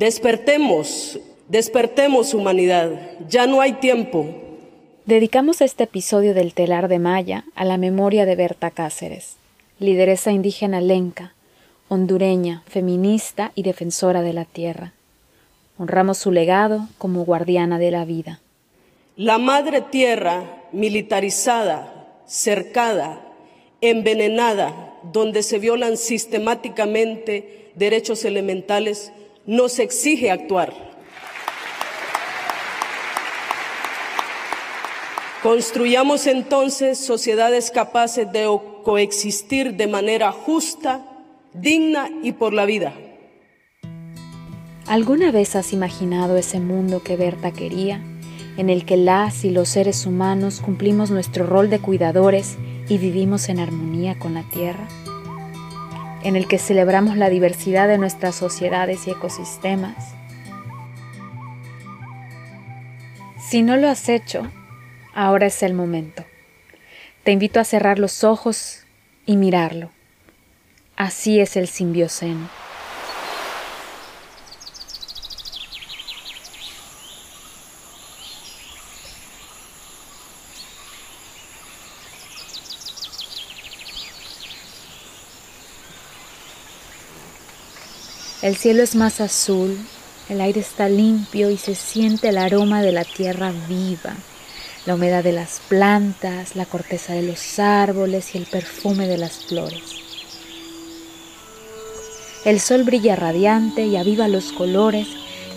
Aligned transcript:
Despertemos, 0.00 1.20
despertemos 1.48 2.32
humanidad, 2.32 2.88
ya 3.28 3.46
no 3.46 3.60
hay 3.60 3.74
tiempo. 3.74 4.34
Dedicamos 5.04 5.60
este 5.60 5.84
episodio 5.84 6.32
del 6.32 6.54
telar 6.54 6.88
de 6.88 6.98
Maya 6.98 7.44
a 7.54 7.66
la 7.66 7.76
memoria 7.76 8.24
de 8.24 8.34
Berta 8.34 8.70
Cáceres, 8.70 9.36
lideresa 9.78 10.32
indígena 10.32 10.80
lenca, 10.80 11.34
hondureña, 11.88 12.62
feminista 12.66 13.52
y 13.54 13.62
defensora 13.62 14.22
de 14.22 14.32
la 14.32 14.46
tierra. 14.46 14.94
Honramos 15.76 16.16
su 16.16 16.32
legado 16.32 16.88
como 16.96 17.26
guardiana 17.26 17.78
de 17.78 17.90
la 17.90 18.06
vida. 18.06 18.40
La 19.16 19.36
madre 19.36 19.82
tierra 19.82 20.62
militarizada, 20.72 22.08
cercada, 22.24 23.20
envenenada, 23.82 24.94
donde 25.12 25.42
se 25.42 25.58
violan 25.58 25.98
sistemáticamente 25.98 27.70
derechos 27.74 28.24
elementales, 28.24 29.12
nos 29.46 29.78
exige 29.78 30.30
actuar. 30.30 30.90
Construyamos 35.42 36.26
entonces 36.26 36.98
sociedades 36.98 37.70
capaces 37.70 38.30
de 38.30 38.46
coexistir 38.84 39.74
de 39.74 39.86
manera 39.86 40.32
justa, 40.32 41.06
digna 41.54 42.10
y 42.22 42.32
por 42.32 42.52
la 42.52 42.66
vida. 42.66 42.94
¿Alguna 44.86 45.30
vez 45.30 45.56
has 45.56 45.72
imaginado 45.72 46.36
ese 46.36 46.60
mundo 46.60 47.02
que 47.02 47.16
Berta 47.16 47.52
quería, 47.52 48.02
en 48.58 48.68
el 48.68 48.84
que 48.84 48.96
las 48.96 49.44
y 49.44 49.50
los 49.50 49.70
seres 49.70 50.04
humanos 50.04 50.60
cumplimos 50.60 51.10
nuestro 51.10 51.46
rol 51.46 51.70
de 51.70 51.78
cuidadores 51.78 52.58
y 52.88 52.98
vivimos 52.98 53.48
en 53.48 53.60
armonía 53.60 54.18
con 54.18 54.34
la 54.34 54.42
Tierra? 54.50 54.88
¿En 56.22 56.36
el 56.36 56.46
que 56.46 56.58
celebramos 56.58 57.16
la 57.16 57.30
diversidad 57.30 57.88
de 57.88 57.96
nuestras 57.96 58.34
sociedades 58.34 59.06
y 59.06 59.10
ecosistemas? 59.10 60.14
Si 63.38 63.62
no 63.62 63.76
lo 63.76 63.88
has 63.88 64.08
hecho, 64.08 64.50
ahora 65.14 65.46
es 65.46 65.62
el 65.62 65.72
momento. 65.72 66.24
Te 67.24 67.32
invito 67.32 67.58
a 67.58 67.64
cerrar 67.64 67.98
los 67.98 68.22
ojos 68.22 68.84
y 69.24 69.36
mirarlo. 69.36 69.90
Así 70.94 71.40
es 71.40 71.56
el 71.56 71.68
simbioceno. 71.68 72.48
El 88.42 88.56
cielo 88.56 88.82
es 88.82 88.94
más 88.96 89.20
azul, 89.20 89.76
el 90.30 90.40
aire 90.40 90.60
está 90.60 90.88
limpio 90.88 91.50
y 91.50 91.58
se 91.58 91.74
siente 91.74 92.30
el 92.30 92.38
aroma 92.38 92.80
de 92.80 92.90
la 92.90 93.04
tierra 93.04 93.52
viva, 93.68 94.14
la 94.86 94.94
humedad 94.94 95.22
de 95.22 95.32
las 95.32 95.60
plantas, 95.68 96.56
la 96.56 96.64
corteza 96.64 97.12
de 97.12 97.20
los 97.20 97.58
árboles 97.58 98.34
y 98.34 98.38
el 98.38 98.46
perfume 98.46 99.06
de 99.06 99.18
las 99.18 99.44
flores. 99.44 99.82
El 102.46 102.60
sol 102.60 102.84
brilla 102.84 103.14
radiante 103.14 103.84
y 103.84 103.96
aviva 103.96 104.26
los 104.26 104.52
colores 104.52 105.06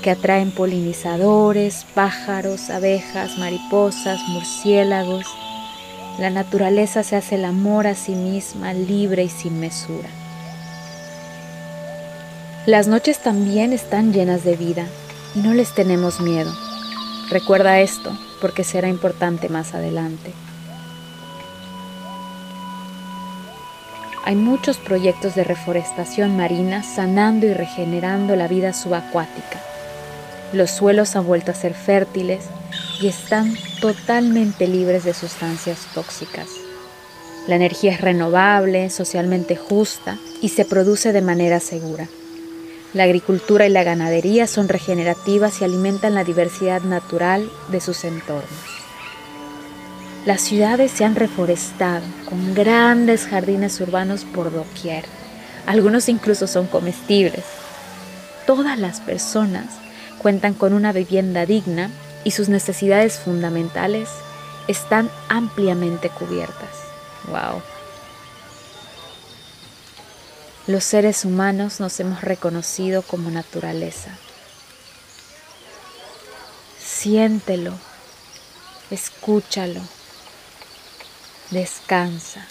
que 0.01 0.11
atraen 0.11 0.51
polinizadores, 0.51 1.85
pájaros, 1.95 2.69
abejas, 2.69 3.37
mariposas, 3.37 4.19
murciélagos. 4.27 5.25
La 6.19 6.29
naturaleza 6.29 7.03
se 7.03 7.15
hace 7.15 7.35
el 7.35 7.45
amor 7.45 7.87
a 7.87 7.95
sí 7.95 8.11
misma, 8.11 8.73
libre 8.73 9.23
y 9.23 9.29
sin 9.29 9.61
mesura. 9.61 10.22
Las 12.65 12.87
noches 12.87 13.19
también 13.19 13.73
están 13.73 14.13
llenas 14.13 14.45
de 14.45 14.55
vida 14.55 14.87
y 15.35 15.39
no 15.39 15.53
les 15.53 15.75
tenemos 15.75 16.21
miedo. 16.21 16.49
Recuerda 17.29 17.81
esto 17.81 18.17
porque 18.39 18.63
será 18.63 18.87
importante 18.87 19.49
más 19.49 19.73
adelante. 19.73 20.31
Hay 24.23 24.35
muchos 24.35 24.77
proyectos 24.77 25.35
de 25.35 25.43
reforestación 25.43 26.37
marina 26.37 26.83
sanando 26.83 27.45
y 27.47 27.53
regenerando 27.53 28.37
la 28.37 28.47
vida 28.47 28.71
subacuática. 28.71 29.59
Los 30.53 30.71
suelos 30.71 31.17
han 31.17 31.27
vuelto 31.27 31.51
a 31.51 31.55
ser 31.55 31.73
fértiles 31.73 32.45
y 33.01 33.07
están 33.07 33.57
totalmente 33.81 34.67
libres 34.67 35.03
de 35.03 35.13
sustancias 35.13 35.79
tóxicas. 35.93 36.47
La 37.45 37.55
energía 37.55 37.91
es 37.91 37.99
renovable, 37.99 38.89
socialmente 38.89 39.57
justa 39.57 40.17
y 40.41 40.47
se 40.47 40.63
produce 40.63 41.11
de 41.11 41.21
manera 41.21 41.59
segura. 41.59 42.07
La 42.93 43.03
agricultura 43.03 43.65
y 43.65 43.69
la 43.69 43.83
ganadería 43.83 44.45
son 44.45 44.69
regenerativas 44.69 45.59
y 45.59 45.63
alimentan 45.63 46.13
la 46.13 46.23
diversidad 46.23 46.81
natural 46.83 47.49
de 47.69 47.81
sus 47.81 48.03
entornos. 48.03 48.43
Las 50.25 50.41
ciudades 50.41 50.91
se 50.91 51.03
han 51.03 51.15
reforestado 51.15 52.05
con 52.29 52.53
grandes 52.53 53.25
jardines 53.25 53.81
urbanos 53.81 54.25
por 54.25 54.53
doquier. 54.53 55.05
Algunos 55.65 56.07
incluso 56.07 56.45
son 56.45 56.67
comestibles. 56.67 57.43
Todas 58.45 58.77
las 58.77 59.01
personas 59.01 59.65
cuentan 60.19 60.53
con 60.53 60.73
una 60.73 60.91
vivienda 60.93 61.45
digna 61.47 61.89
y 62.23 62.31
sus 62.31 62.47
necesidades 62.47 63.17
fundamentales 63.17 64.07
están 64.67 65.09
ampliamente 65.29 66.09
cubiertas. 66.09 66.69
¡Wow! 67.27 67.72
Los 70.65 70.85
seres 70.85 71.25
humanos 71.25 71.79
nos 71.79 71.99
hemos 71.99 72.21
reconocido 72.21 73.01
como 73.01 73.29
naturaleza. 73.29 74.17
Siéntelo, 76.79 77.73
escúchalo, 78.89 79.81
descansa. 81.51 82.47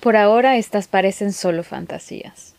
Por 0.00 0.16
ahora 0.16 0.56
estas 0.56 0.88
parecen 0.88 1.32
solo 1.32 1.62
fantasías. 1.62 2.54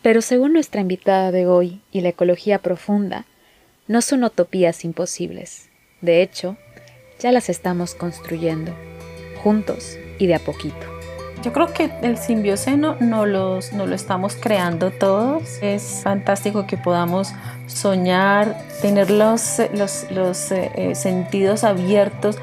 Pero 0.00 0.22
según 0.22 0.52
nuestra 0.54 0.80
invitada 0.80 1.30
de 1.30 1.46
hoy 1.46 1.82
y 1.92 2.00
la 2.00 2.10
ecología 2.10 2.60
profunda, 2.60 3.26
no 3.86 4.00
son 4.00 4.24
utopías 4.24 4.84
imposibles. 4.84 5.68
De 6.00 6.22
hecho, 6.22 6.56
ya 7.18 7.32
las 7.32 7.48
estamos 7.48 7.94
construyendo, 7.94 8.72
juntos 9.42 9.98
y 10.18 10.26
de 10.26 10.34
a 10.34 10.38
poquito. 10.38 10.98
Yo 11.42 11.52
creo 11.52 11.72
que 11.72 11.90
el 12.02 12.18
simbioceno 12.18 12.96
no, 12.98 13.24
los, 13.24 13.72
no 13.72 13.86
lo 13.86 13.94
estamos 13.94 14.34
creando 14.34 14.90
todos. 14.90 15.62
Es 15.62 16.00
fantástico 16.02 16.66
que 16.66 16.76
podamos 16.76 17.32
soñar, 17.68 18.56
tener 18.82 19.10
los, 19.10 19.60
los, 19.72 20.52
eh, 20.52 20.70
eh, 20.74 20.94
sentidos 20.96 21.62
abiertos. 21.62 22.38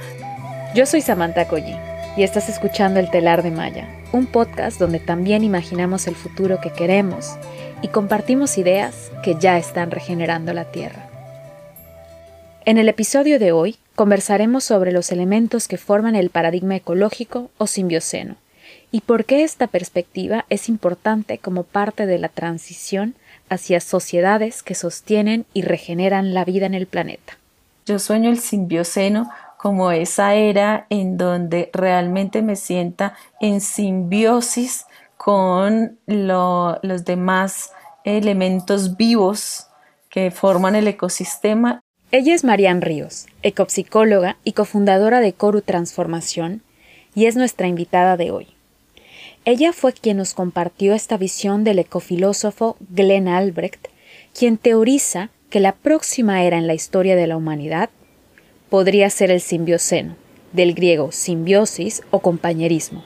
Yo 0.74 0.86
soy 0.86 1.02
Samantha 1.02 1.48
Colli 1.48 1.76
y 2.16 2.24
estás 2.24 2.48
escuchando 2.48 3.02
El 3.02 3.10
Telar 3.10 3.44
de 3.44 3.52
Maya, 3.52 3.90
un 4.14 4.28
podcast 4.28 4.80
donde 4.80 5.00
también 5.00 5.44
imaginamos 5.44 6.08
el 6.08 6.16
futuro 6.16 6.62
que 6.62 6.72
queremos 6.72 7.36
y 7.82 7.90
compartimos 7.90 8.58
ideas 8.58 9.12
que 9.24 9.36
ya 9.36 9.58
están 9.58 9.92
regenerando 9.92 10.54
la 10.54 10.72
Tierra. 10.72 11.05
En 12.68 12.80
el 12.80 12.90
episodio 12.90 13.38
de 13.38 13.52
hoy 13.52 13.78
conversaremos 13.94 14.64
sobre 14.64 14.92
los 14.92 15.12
elementos 15.12 15.68
que 15.68 15.78
forman 15.78 16.16
el 16.16 16.32
paradigma 16.32 16.76
ecológico 16.76 17.52
o 17.60 17.68
simbioceno 17.68 18.38
y 18.92 19.02
por 19.02 19.26
qué 19.26 19.44
esta 19.44 19.68
perspectiva 19.68 20.46
es 20.50 20.68
importante 20.68 21.38
como 21.38 21.62
parte 21.62 22.08
de 22.08 22.18
la 22.18 22.28
transición 22.28 23.14
hacia 23.50 23.80
sociedades 23.80 24.64
que 24.64 24.74
sostienen 24.74 25.46
y 25.54 25.62
regeneran 25.62 26.34
la 26.34 26.44
vida 26.44 26.66
en 26.66 26.74
el 26.74 26.88
planeta. 26.88 27.38
Yo 27.86 28.00
sueño 28.00 28.32
el 28.32 28.40
simbioceno 28.40 29.30
como 29.58 29.92
esa 29.92 30.34
era 30.34 30.88
en 30.90 31.18
donde 31.18 31.70
realmente 31.72 32.42
me 32.42 32.56
sienta 32.56 33.14
en 33.40 33.62
simbiosis 33.62 34.86
con 35.18 36.00
los 36.08 37.06
demás 37.06 37.74
elementos 38.06 38.98
vivos 38.98 39.68
que 40.10 40.32
forman 40.32 40.76
el 40.76 40.88
ecosistema 40.88 41.84
ella 42.18 42.34
es 42.34 42.46
Marian 42.46 42.82
Ríos, 42.82 43.26
ecopsicóloga 43.44 44.38
y 44.46 44.54
cofundadora 44.54 45.20
de 45.20 45.34
Coru 45.34 45.60
Transformación, 45.60 46.62
y 47.14 47.26
es 47.26 47.36
nuestra 47.36 47.68
invitada 47.68 48.16
de 48.16 48.32
hoy. 48.32 48.48
Ella 49.44 49.74
fue 49.74 49.92
quien 49.92 50.16
nos 50.16 50.34
compartió 50.34 50.94
esta 50.94 51.18
visión 51.18 51.66
del 51.66 51.80
ecofilósofo 51.80 52.78
Glenn 52.90 53.28
Albrecht, 53.28 53.88
quien 54.34 54.58
teoriza 54.58 55.30
que 55.50 55.60
la 55.60 55.74
próxima 55.74 56.42
era 56.46 56.58
en 56.58 56.68
la 56.68 56.74
historia 56.74 57.18
de 57.18 57.28
la 57.28 57.36
humanidad 57.36 57.90
podría 58.70 59.10
ser 59.10 59.30
el 59.30 59.42
simbioceno, 59.42 60.16
del 60.54 60.74
griego 60.74 61.12
simbiosis 61.12 62.02
o 62.12 62.20
compañerismo 62.20 63.04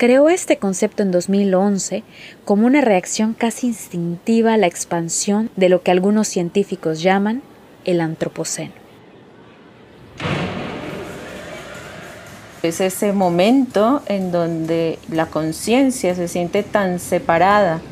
creó 0.00 0.30
este 0.30 0.56
concepto 0.56 1.02
en 1.02 1.10
2011 1.10 2.04
como 2.46 2.66
una 2.66 2.80
reacción 2.80 3.34
casi 3.34 3.66
instintiva 3.66 4.54
a 4.54 4.56
la 4.56 4.66
expansión 4.66 5.50
de 5.56 5.68
lo 5.68 5.82
que 5.82 5.90
algunos 5.90 6.26
científicos 6.26 7.02
llaman 7.02 7.42
el 7.84 8.00
antropoceno. 8.00 8.72
Es 12.62 12.80
ese 12.80 13.12
momento 13.12 14.02
en 14.06 14.32
donde 14.32 14.98
la 15.10 15.26
conciencia 15.26 16.14
se 16.14 16.28
siente 16.28 16.62
tan 16.62 16.98
separada 16.98 17.82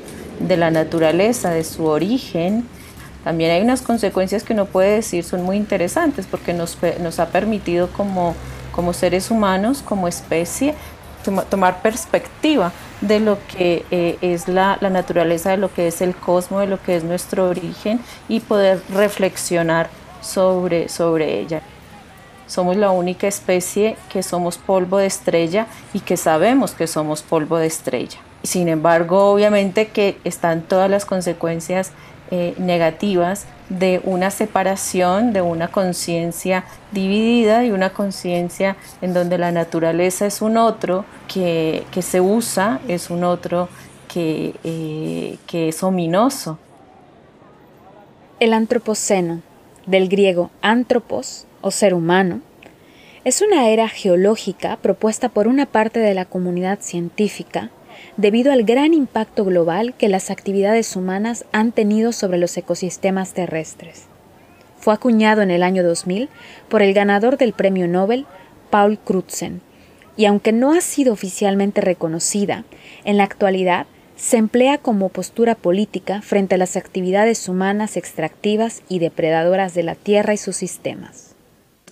de 0.40 0.56
la 0.56 0.70
naturaleza, 0.70 1.50
de 1.50 1.62
su 1.62 1.84
origen. 1.84 2.64
También 3.22 3.50
hay 3.50 3.60
unas 3.60 3.82
consecuencias 3.82 4.44
que 4.44 4.54
uno 4.54 4.64
puede 4.64 4.94
decir 4.94 5.24
son 5.24 5.42
muy 5.42 5.58
interesantes 5.58 6.26
porque 6.26 6.54
nos, 6.54 6.78
ha 7.18 7.26
permitido 7.26 7.90
como 7.90 8.34
seres 8.94 9.30
humanos, 9.30 9.82
como 9.86 10.08
especie, 10.08 10.74
tomar 11.48 11.82
perspectiva 11.82 12.72
de 13.00 13.20
lo 13.20 13.38
que 13.46 13.84
eh, 13.90 14.18
es 14.20 14.48
la, 14.48 14.78
la, 14.80 14.90
naturaleza, 14.90 15.50
de 15.50 15.56
lo 15.56 15.72
que 15.72 15.88
es 15.88 16.00
el 16.00 16.14
cosmos, 16.14 16.60
de 16.60 16.66
lo 16.66 16.82
que 16.82 16.96
es 16.96 17.04
nuestro 17.04 17.48
origen 17.48 18.00
y 18.28 18.40
poder 18.40 18.82
reflexionar 18.90 19.88
sobre, 20.20 20.88
sobre 20.88 21.40
ella. 21.40 21.62
Somos 22.46 22.76
la 22.76 22.90
única 22.90 23.26
especie 23.28 23.96
que 24.08 24.22
somos 24.22 24.56
polvo 24.56 24.98
de 24.98 25.06
estrella 25.06 25.66
y 25.92 26.00
que 26.00 26.16
sabemos 26.16 26.72
que 26.72 26.86
somos 26.86 27.22
polvo 27.22 27.58
de 27.58 27.66
estrella. 27.66 28.18
Sin 28.42 28.68
embargo, 28.68 29.30
obviamente 29.30 29.88
que 29.88 30.16
están 30.24 30.62
todas 30.62 30.90
las 30.90 31.04
consecuencias 31.04 31.92
eh, 32.30 32.54
negativas 32.58 33.46
de 33.68 34.00
una 34.04 34.30
separación, 34.30 35.32
de 35.32 35.42
una 35.42 35.68
conciencia 35.68 36.64
dividida 36.92 37.64
y 37.64 37.70
una 37.70 37.90
conciencia 37.90 38.76
en 39.02 39.14
donde 39.14 39.38
la 39.38 39.52
naturaleza 39.52 40.26
es 40.26 40.42
un 40.42 40.56
otro 40.56 41.04
que, 41.26 41.84
se 42.00 42.20
usa, 42.20 42.80
es 42.88 43.10
un 43.10 43.24
otro 43.24 43.68
que, 44.08 44.54
eh, 44.64 45.38
que 45.46 45.68
es 45.68 45.82
ominoso. 45.82 46.58
El 48.40 48.52
antropoceno, 48.52 49.42
del 49.86 50.08
griego 50.08 50.50
antropos, 50.62 51.46
o 51.60 51.70
ser 51.70 51.94
humano, 51.94 52.40
es 53.24 53.42
una 53.42 53.68
era 53.68 53.88
geológica 53.88 54.78
propuesta 54.80 55.28
por 55.28 55.48
una 55.48 55.66
parte 55.66 55.98
de 55.98 56.14
la 56.14 56.24
comunidad 56.24 56.78
científica 56.80 57.70
debido 58.18 58.52
al 58.52 58.64
gran 58.64 58.92
impacto 58.92 59.44
global 59.44 59.94
que 59.94 60.08
las 60.08 60.30
actividades 60.30 60.96
humanas 60.96 61.46
han 61.52 61.72
tenido 61.72 62.12
sobre 62.12 62.36
los 62.36 62.54
ecosistemas 62.56 63.32
terrestres. 63.32 64.06
Fue 64.78 64.92
acuñado 64.92 65.40
en 65.40 65.52
el 65.52 65.62
año 65.62 65.84
2000 65.84 66.28
por 66.68 66.82
el 66.82 66.92
ganador 66.92 67.38
del 67.38 67.52
Premio 67.52 67.86
Nobel, 67.86 68.26
Paul 68.70 68.98
Crutzen, 68.98 69.62
y 70.16 70.26
aunque 70.26 70.50
no 70.50 70.72
ha 70.72 70.80
sido 70.80 71.12
oficialmente 71.12 71.80
reconocida, 71.80 72.64
en 73.04 73.16
la 73.16 73.24
actualidad 73.24 73.86
se 74.16 74.36
emplea 74.36 74.78
como 74.78 75.10
postura 75.10 75.54
política 75.54 76.20
frente 76.20 76.56
a 76.56 76.58
las 76.58 76.76
actividades 76.76 77.48
humanas 77.48 77.96
extractivas 77.96 78.82
y 78.88 78.98
depredadoras 78.98 79.74
de 79.74 79.84
la 79.84 79.94
Tierra 79.94 80.34
y 80.34 80.38
sus 80.38 80.56
sistemas. 80.56 81.36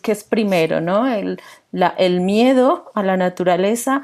¿Qué 0.02 0.10
es 0.10 0.24
primero, 0.24 0.80
no? 0.80 1.06
El, 1.06 2.20
miedo 2.20 2.90
a 2.94 3.04
la 3.04 3.16
naturaleza 3.16 4.02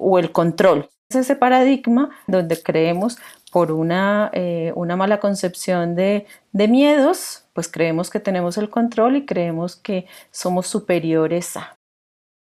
o 0.00 0.18
el 0.18 0.32
control. 0.32 0.88
Es 1.10 1.16
ese 1.16 1.34
paradigma 1.34 2.10
donde 2.28 2.62
creemos 2.62 3.18
por 3.50 3.72
una, 3.72 4.30
eh, 4.32 4.72
una 4.76 4.94
mala 4.94 5.18
concepción 5.18 5.96
de, 5.96 6.24
de 6.52 6.68
miedos, 6.68 7.44
pues 7.52 7.66
creemos 7.66 8.10
que 8.10 8.20
tenemos 8.20 8.56
el 8.58 8.70
control 8.70 9.16
y 9.16 9.26
creemos 9.26 9.74
que 9.74 10.06
somos 10.30 10.68
superiores 10.68 11.56
a. 11.56 11.76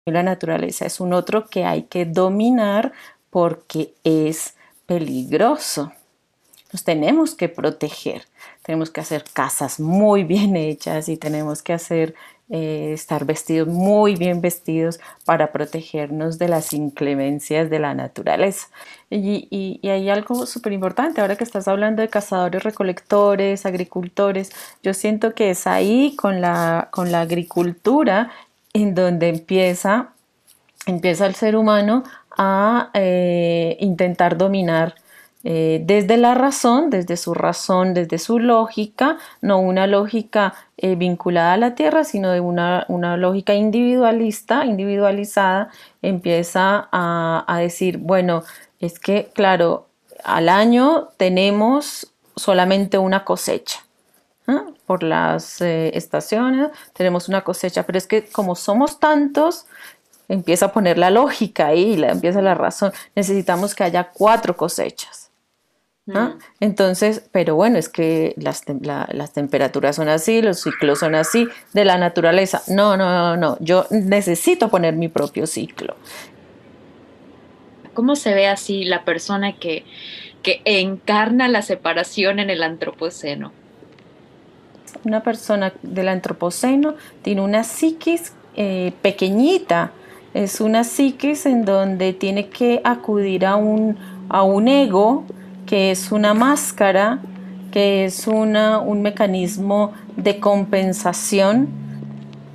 La 0.07 0.25
naturaleza 0.25 0.87
es 0.87 0.99
un 0.99 1.13
otro 1.13 1.47
que 1.47 1.65
hay 1.65 1.83
que 1.83 2.05
dominar 2.05 2.93
porque 3.31 3.95
es 4.03 4.57
peligroso. 4.87 5.93
Nos 6.73 6.83
tenemos 6.83 7.37
que 7.37 7.49
proteger, 7.49 8.25
tenemos 8.63 8.91
que 8.91 9.01
hacer 9.01 9.25
casas 9.33 9.79
muy 9.79 10.25
bien 10.25 10.57
hechas 10.57 11.09
y 11.09 11.17
tenemos 11.17 11.63
que 11.63 11.75
hacer 11.75 12.17
eh, 12.50 12.93
estar 12.95 13.27
vestidos 13.27 13.69
muy 13.69 14.17
bien 14.17 14.41
vestidos 14.41 15.00
para 15.27 15.53
protegernos 15.53 16.39
de 16.39 16.49
las 16.49 16.73
inclemencias 16.73 17.69
de 17.69 17.79
la 17.79 17.93
naturaleza. 17.93 18.69
Y, 19.11 19.81
hay 19.87 20.09
algo 20.09 20.47
súper 20.47 20.73
importante, 20.73 21.21
ahora 21.21 21.37
que 21.37 21.45
estás 21.45 21.69
hablando 21.69 22.00
de 22.00 22.09
cazadores, 22.09 22.62
recolectores, 22.62 23.67
agricultores, 23.67 24.50
yo 24.83 24.95
siento 24.95 25.35
que 25.35 25.50
es 25.50 25.67
ahí 25.67 26.17
con 26.17 26.41
la, 26.41 26.89
con 26.91 27.12
la 27.12 27.21
agricultura 27.21 28.31
en 28.73 28.95
donde 28.95 29.29
empieza, 29.29 30.15
empieza 30.87 31.27
el 31.27 31.35
ser 31.35 31.55
humano 31.55 32.05
a 32.39 32.91
eh, 32.95 33.77
intentar 33.81 34.39
dominar 34.39 34.95
eh, 35.50 35.81
desde 35.83 36.19
la 36.19 36.35
razón, 36.35 36.91
desde 36.91 37.17
su 37.17 37.33
razón, 37.33 37.95
desde 37.95 38.19
su 38.19 38.39
lógica, 38.39 39.17
no 39.41 39.59
una 39.61 39.87
lógica 39.87 40.53
eh, 40.77 40.95
vinculada 40.95 41.55
a 41.55 41.56
la 41.56 41.75
tierra, 41.75 42.05
sino 42.05 42.29
de 42.33 42.41
una, 42.41 42.85
lógica 43.17 43.55
individualista, 43.55 44.67
individualizada, 44.67 45.71
empieza 46.03 46.91
a, 46.93 47.59
decir, 47.61 47.97
bueno, 47.97 48.43
es 48.79 48.99
que, 48.99 49.31
claro, 49.33 49.87
al 50.23 50.50
año 50.50 51.09
tenemos 51.17 52.12
solamente 52.37 52.99
una 52.99 53.25
cosecha. 53.25 53.81
Por 54.85 55.03
las 55.03 55.62
estaciones 55.62 56.69
tenemos 56.93 57.27
una 57.27 57.43
cosecha, 57.43 57.85
pero 57.85 57.97
es 57.97 58.06
que 58.06 58.27
como 58.29 58.55
somos 58.55 59.00
tantos, 59.00 59.65
empieza 60.29 60.67
a 60.67 60.73
poner 60.73 60.99
la 60.99 61.09
lógica 61.09 61.69
ahí, 61.69 61.95
empieza 62.03 62.43
la 62.43 62.55
razón. 62.55 62.93
Necesitamos 63.15 63.75
que 63.75 63.85
haya 63.85 64.11
cuatro 64.12 64.55
cosechas. 64.55 65.18
Entonces, 66.61 67.29
pero 67.33 67.55
bueno, 67.55 67.79
es 67.79 67.89
que 67.89 68.35
las, 68.37 68.65
las, 69.13 69.33
temperaturas 69.33 69.97
son 69.97 70.09
así, 70.09 70.41
los 70.41 70.61
ciclos 70.61 71.01
son 71.01 71.15
así, 71.15 71.49
de 71.75 71.85
la 71.85 71.99
naturaleza. 71.99 72.63
No, 72.69 72.97
no, 72.97 73.11
no, 73.11 73.37
no, 73.37 73.57
yo 73.61 73.87
necesito 73.91 74.69
poner 74.69 74.97
mi 74.97 75.09
propio 75.09 75.47
ciclo. 75.47 75.97
¿Cómo 77.95 78.17
se 78.17 78.33
ve 78.33 78.47
así 78.47 78.85
la 78.85 79.05
persona 79.05 79.57
que, 79.57 79.85
que 80.43 80.63
encarna 80.65 81.49
la 81.49 81.63
separación 81.63 82.39
en 82.39 82.49
el 82.51 82.63
antropoceno? 82.63 83.53
Una 85.05 85.23
persona 85.23 85.73
del 85.83 86.09
antropoceno 86.09 86.95
tiene 87.23 87.43
una 87.43 87.65
psiquis 87.65 88.33
eh, 88.57 88.93
pequeñita, 89.03 89.93
es 90.33 90.61
una 90.61 90.85
psiquis 90.85 91.47
en 91.47 91.65
donde 91.65 92.13
tiene 92.13 92.49
que 92.49 92.81
acudir 92.85 93.45
a 93.45 93.57
un, 93.57 93.99
a 94.29 94.43
un 94.43 94.69
ego 94.69 95.25
que 95.69 95.91
es 95.91 96.12
una 96.12 96.32
máscara, 96.32 97.19
que 97.70 98.06
es 98.06 98.26
una, 98.26 98.79
un 98.79 99.03
mecanismo 99.03 99.93
de 100.17 100.41
compensación 100.41 101.69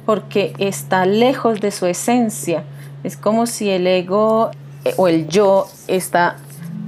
porque 0.07 0.53
está 0.57 1.05
lejos 1.05 1.61
de 1.61 1.69
su 1.69 1.85
esencia. 1.85 2.63
Es 3.03 3.15
como 3.15 3.45
si 3.45 3.69
el 3.69 3.85
ego 3.85 4.49
eh, 4.83 4.95
o 4.97 5.07
el 5.07 5.27
yo 5.27 5.67
está 5.87 6.37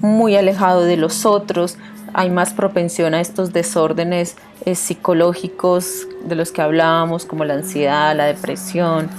muy 0.01 0.35
alejado 0.35 0.81
de 0.81 0.97
los 0.97 1.28
otros, 1.28 1.78
hay 2.14 2.31
más 2.31 2.54
propensión 2.54 3.14
a 3.14 3.21
estos 3.21 3.54
desórdenes 3.54 4.35
eh, 4.66 4.73
psicológicos 4.73 6.07
de 6.26 6.33
los 6.33 6.52
que 6.52 6.64
hablábamos, 6.64 7.26
como 7.26 7.45
la 7.45 7.54
ansiedad, 7.54 8.16
la 8.16 8.26
depresión. 8.26 9.09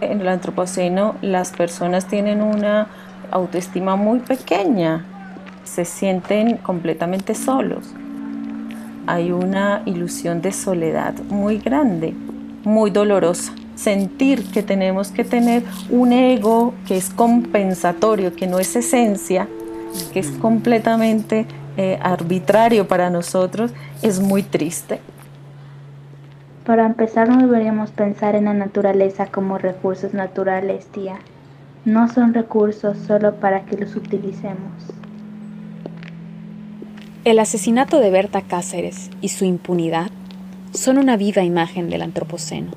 En 0.00 0.20
el 0.20 0.28
antropoceno 0.28 1.14
las 1.22 1.52
personas 1.52 2.08
tienen 2.08 2.42
una 2.42 2.88
autoestima 3.30 3.94
muy 3.94 4.18
pequeña, 4.18 5.04
se 5.70 5.84
sienten 5.84 6.56
completamente 6.56 7.34
solos. 7.34 7.94
Hay 9.06 9.30
una 9.30 9.82
ilusión 9.86 10.42
de 10.42 10.52
soledad 10.52 11.14
muy 11.28 11.58
grande, 11.58 12.12
muy 12.64 12.90
dolorosa. 12.90 13.52
Sentir 13.76 14.50
que 14.50 14.62
tenemos 14.62 15.12
que 15.12 15.24
tener 15.24 15.62
un 15.88 16.12
ego 16.12 16.74
que 16.86 16.96
es 16.96 17.08
compensatorio, 17.08 18.34
que 18.34 18.48
no 18.48 18.58
es 18.58 18.74
esencia, 18.74 19.46
que 20.12 20.18
es 20.18 20.30
completamente 20.32 21.46
eh, 21.76 21.98
arbitrario 22.02 22.88
para 22.88 23.08
nosotros, 23.08 23.72
es 24.02 24.20
muy 24.20 24.42
triste. 24.42 25.00
Para 26.66 26.84
empezar 26.84 27.28
no 27.28 27.38
deberíamos 27.38 27.90
pensar 27.92 28.34
en 28.34 28.46
la 28.46 28.54
naturaleza 28.54 29.26
como 29.26 29.56
recursos 29.56 30.14
naturales, 30.14 30.86
tía. 30.88 31.20
No 31.84 32.08
son 32.08 32.34
recursos 32.34 32.98
solo 32.98 33.36
para 33.36 33.64
que 33.64 33.78
los 33.78 33.96
utilicemos. 33.96 34.99
El 37.22 37.38
asesinato 37.38 38.00
de 38.00 38.08
Berta 38.08 38.40
Cáceres 38.40 39.10
y 39.20 39.28
su 39.28 39.44
impunidad 39.44 40.10
son 40.72 40.96
una 40.96 41.18
viva 41.18 41.42
imagen 41.42 41.90
del 41.90 42.00
antropoceno. 42.00 42.70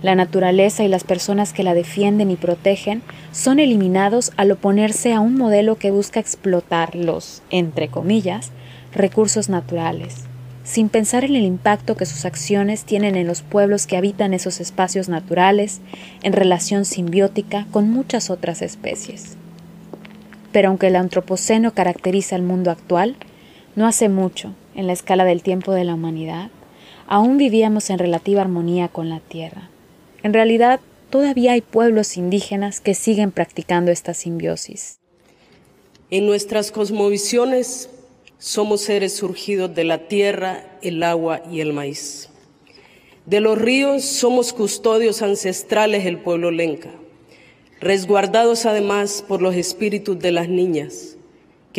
La 0.00 0.14
naturaleza 0.14 0.84
y 0.84 0.88
las 0.88 1.02
personas 1.02 1.52
que 1.52 1.64
la 1.64 1.74
defienden 1.74 2.30
y 2.30 2.36
protegen 2.36 3.02
son 3.32 3.58
eliminados 3.58 4.30
al 4.36 4.52
oponerse 4.52 5.12
a 5.12 5.18
un 5.18 5.34
modelo 5.34 5.74
que 5.74 5.90
busca 5.90 6.20
explotar 6.20 6.94
los, 6.94 7.42
entre 7.50 7.88
comillas, 7.88 8.52
recursos 8.94 9.48
naturales, 9.48 10.26
sin 10.62 10.88
pensar 10.88 11.24
en 11.24 11.34
el 11.34 11.44
impacto 11.44 11.96
que 11.96 12.06
sus 12.06 12.26
acciones 12.26 12.84
tienen 12.84 13.16
en 13.16 13.26
los 13.26 13.42
pueblos 13.42 13.88
que 13.88 13.96
habitan 13.96 14.34
esos 14.34 14.60
espacios 14.60 15.08
naturales, 15.08 15.80
en 16.22 16.32
relación 16.32 16.84
simbiótica 16.84 17.66
con 17.72 17.90
muchas 17.90 18.30
otras 18.30 18.62
especies. 18.62 19.36
Pero 20.52 20.68
aunque 20.68 20.86
el 20.86 20.96
antropoceno 20.96 21.74
caracteriza 21.74 22.36
el 22.36 22.42
mundo 22.42 22.70
actual, 22.70 23.16
no 23.78 23.86
hace 23.86 24.08
mucho, 24.08 24.54
en 24.74 24.88
la 24.88 24.92
escala 24.92 25.24
del 25.24 25.42
tiempo 25.42 25.72
de 25.72 25.84
la 25.84 25.94
humanidad, 25.94 26.50
aún 27.06 27.38
vivíamos 27.38 27.90
en 27.90 27.98
relativa 28.00 28.40
armonía 28.40 28.88
con 28.88 29.08
la 29.08 29.20
Tierra. 29.20 29.70
En 30.24 30.34
realidad, 30.34 30.80
todavía 31.10 31.52
hay 31.52 31.60
pueblos 31.60 32.16
indígenas 32.16 32.80
que 32.80 32.94
siguen 32.94 33.30
practicando 33.30 33.92
esta 33.92 34.14
simbiosis. 34.14 34.98
En 36.10 36.26
nuestras 36.26 36.72
cosmovisiones 36.72 37.88
somos 38.38 38.80
seres 38.80 39.14
surgidos 39.14 39.72
de 39.74 39.84
la 39.84 40.08
tierra, 40.08 40.64
el 40.82 41.02
agua 41.04 41.42
y 41.48 41.60
el 41.60 41.72
maíz. 41.72 42.30
De 43.26 43.38
los 43.38 43.58
ríos 43.58 44.04
somos 44.04 44.52
custodios 44.52 45.22
ancestrales 45.22 46.02
del 46.02 46.18
pueblo 46.18 46.50
lenca, 46.50 46.90
resguardados 47.80 48.66
además 48.66 49.24
por 49.26 49.40
los 49.40 49.54
espíritus 49.54 50.18
de 50.18 50.32
las 50.32 50.48
niñas, 50.48 51.17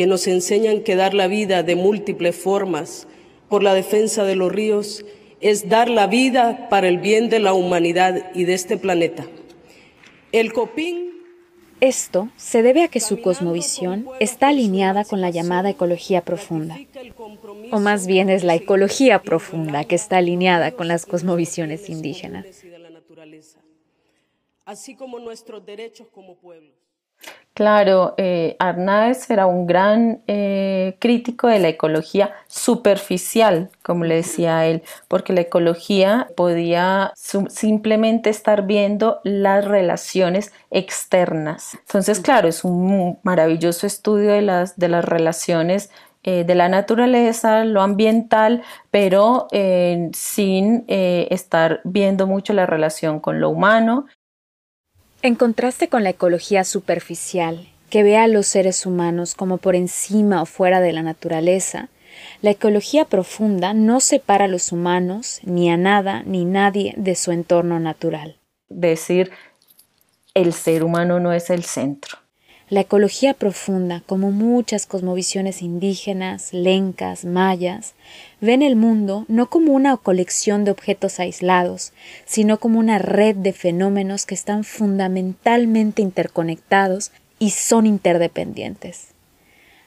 que 0.00 0.06
nos 0.06 0.26
enseñan 0.28 0.80
que 0.80 0.96
dar 0.96 1.12
la 1.12 1.26
vida 1.26 1.62
de 1.62 1.76
múltiples 1.76 2.34
formas 2.34 3.06
por 3.50 3.62
la 3.62 3.74
defensa 3.74 4.24
de 4.24 4.34
los 4.34 4.50
ríos 4.50 5.04
es 5.42 5.68
dar 5.68 5.90
la 5.90 6.06
vida 6.06 6.70
para 6.70 6.88
el 6.88 6.96
bien 6.96 7.28
de 7.28 7.38
la 7.38 7.52
humanidad 7.52 8.30
y 8.34 8.44
de 8.44 8.54
este 8.54 8.78
planeta. 8.78 9.26
El 10.32 10.54
copín 10.54 11.10
esto 11.82 12.30
se 12.36 12.62
debe 12.62 12.82
a 12.82 12.88
que 12.88 12.98
su 12.98 13.20
cosmovisión 13.20 14.06
está 14.20 14.48
alineada 14.48 15.04
con 15.04 15.20
la 15.20 15.28
llamada 15.28 15.68
ecología 15.68 16.22
profunda, 16.22 16.78
o 17.70 17.78
más 17.78 18.06
bien 18.06 18.30
es 18.30 18.42
la 18.42 18.54
ecología 18.54 19.20
profunda 19.20 19.84
que 19.84 19.96
está 19.96 20.16
alineada 20.16 20.72
con 20.72 20.88
las 20.88 21.04
cosmovisiones 21.04 21.90
indígenas. 21.90 22.46
Así 24.64 24.94
como 24.94 25.18
nuestros 25.18 25.66
derechos 25.66 26.08
como 26.08 26.36
pueblos. 26.36 26.89
Claro, 27.54 28.14
eh, 28.16 28.56
Arnaez 28.58 29.28
era 29.28 29.44
un 29.46 29.66
gran 29.66 30.22
eh, 30.28 30.96
crítico 30.98 31.48
de 31.48 31.58
la 31.58 31.68
ecología 31.68 32.32
superficial, 32.46 33.70
como 33.82 34.04
le 34.04 34.14
decía 34.16 34.66
él, 34.66 34.82
porque 35.08 35.32
la 35.32 35.42
ecología 35.42 36.28
podía 36.36 37.12
simplemente 37.16 38.30
estar 38.30 38.66
viendo 38.66 39.20
las 39.24 39.64
relaciones 39.64 40.52
externas. 40.70 41.76
Entonces, 41.80 42.20
claro, 42.20 42.48
es 42.48 42.64
un 42.64 43.18
maravilloso 43.24 43.86
estudio 43.86 44.30
de 44.30 44.42
las, 44.42 44.78
de 44.78 44.88
las 44.88 45.04
relaciones 45.04 45.90
eh, 46.22 46.44
de 46.44 46.54
la 46.54 46.68
naturaleza, 46.68 47.64
lo 47.64 47.82
ambiental, 47.82 48.62
pero 48.90 49.48
sin 50.12 50.84
estar 50.88 51.80
viendo 51.84 52.26
mucho 52.26 52.52
la 52.52 52.66
relación 52.66 53.20
con 53.20 53.40
lo 53.40 53.50
humano 53.50 54.06
en 55.22 55.34
contraste 55.34 55.88
con 55.88 56.02
la 56.02 56.10
ecología 56.10 56.64
superficial, 56.64 57.68
que 57.90 58.02
ve 58.02 58.16
a 58.16 58.26
los 58.26 58.46
seres 58.46 58.86
humanos 58.86 59.34
como 59.34 59.58
por 59.58 59.74
encima 59.74 60.42
o 60.42 60.46
fuera 60.46 60.80
de 60.80 60.92
la 60.92 61.02
naturaleza, 61.02 61.88
la 62.40 62.50
ecología 62.50 63.04
profunda 63.04 63.74
no 63.74 64.00
separa 64.00 64.46
a 64.46 64.48
los 64.48 64.72
humanos 64.72 65.40
ni 65.44 65.70
a 65.70 65.76
nada 65.76 66.22
ni 66.24 66.44
nadie 66.44 66.94
de 66.96 67.14
su 67.14 67.32
entorno 67.32 67.80
natural. 67.80 68.38
Decir, 68.68 69.30
el 70.34 70.52
ser 70.52 70.84
humano 70.84 71.20
no 71.20 71.32
es 71.32 71.50
el 71.50 71.64
centro. 71.64 72.19
La 72.70 72.82
ecología 72.82 73.34
profunda, 73.34 74.00
como 74.06 74.30
muchas 74.30 74.86
cosmovisiones 74.86 75.60
indígenas, 75.60 76.52
lencas, 76.52 77.24
mayas, 77.24 77.94
ven 78.40 78.62
el 78.62 78.76
mundo 78.76 79.24
no 79.26 79.50
como 79.50 79.72
una 79.72 79.96
colección 79.96 80.64
de 80.64 80.70
objetos 80.70 81.18
aislados, 81.18 81.92
sino 82.26 82.60
como 82.60 82.78
una 82.78 82.98
red 82.98 83.34
de 83.34 83.52
fenómenos 83.52 84.24
que 84.24 84.36
están 84.36 84.62
fundamentalmente 84.62 86.00
interconectados 86.00 87.10
y 87.40 87.50
son 87.50 87.86
interdependientes. 87.86 89.08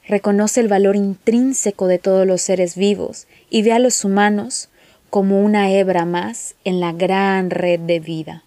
Reconoce 0.05 0.59
el 0.59 0.67
valor 0.67 0.97
intrínseco 0.97 1.87
de 1.87 1.99
todos 1.99 2.27
los 2.27 2.41
seres 2.41 2.75
vivos 2.75 3.27
y 3.49 3.61
ve 3.61 3.71
a 3.71 3.79
los 3.79 4.03
humanos 4.03 4.67
como 5.09 5.41
una 5.41 5.71
hebra 5.71 6.03
más 6.03 6.55
en 6.65 6.81
la 6.81 6.91
gran 6.91 7.49
red 7.49 7.79
de 7.79 8.01
vida. 8.01 8.43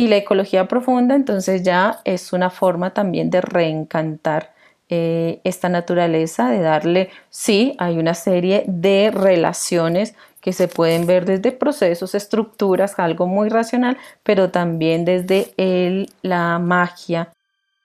Y 0.00 0.08
la 0.08 0.16
ecología 0.16 0.66
profunda 0.66 1.14
entonces 1.14 1.62
ya 1.62 2.00
es 2.04 2.32
una 2.32 2.48
forma 2.48 2.94
también 2.94 3.28
de 3.28 3.42
reencantar 3.42 4.54
eh, 4.88 5.42
esta 5.44 5.68
naturaleza, 5.68 6.48
de 6.48 6.60
darle, 6.60 7.10
sí, 7.28 7.76
hay 7.76 7.98
una 7.98 8.14
serie 8.14 8.64
de 8.66 9.10
relaciones 9.10 10.14
que 10.40 10.54
se 10.54 10.68
pueden 10.68 11.06
ver 11.06 11.26
desde 11.26 11.52
procesos, 11.52 12.14
estructuras, 12.14 12.98
algo 12.98 13.26
muy 13.26 13.50
racional, 13.50 13.98
pero 14.22 14.48
también 14.48 15.04
desde 15.04 15.52
el, 15.58 16.10
la 16.22 16.58
magia. 16.58 17.28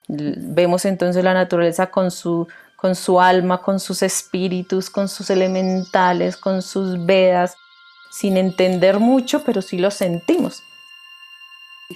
Vemos 0.08 0.86
entonces 0.86 1.22
la 1.22 1.34
naturaleza 1.34 1.90
con 1.90 2.10
su, 2.10 2.48
con 2.76 2.94
su 2.94 3.20
alma, 3.20 3.60
con 3.60 3.78
sus 3.78 4.02
espíritus, 4.02 4.88
con 4.88 5.10
sus 5.10 5.28
elementales, 5.28 6.38
con 6.38 6.62
sus 6.62 7.04
vedas, 7.04 7.56
sin 8.10 8.38
entender 8.38 9.00
mucho, 9.00 9.44
pero 9.44 9.60
sí 9.60 9.76
lo 9.76 9.90
sentimos. 9.90 10.62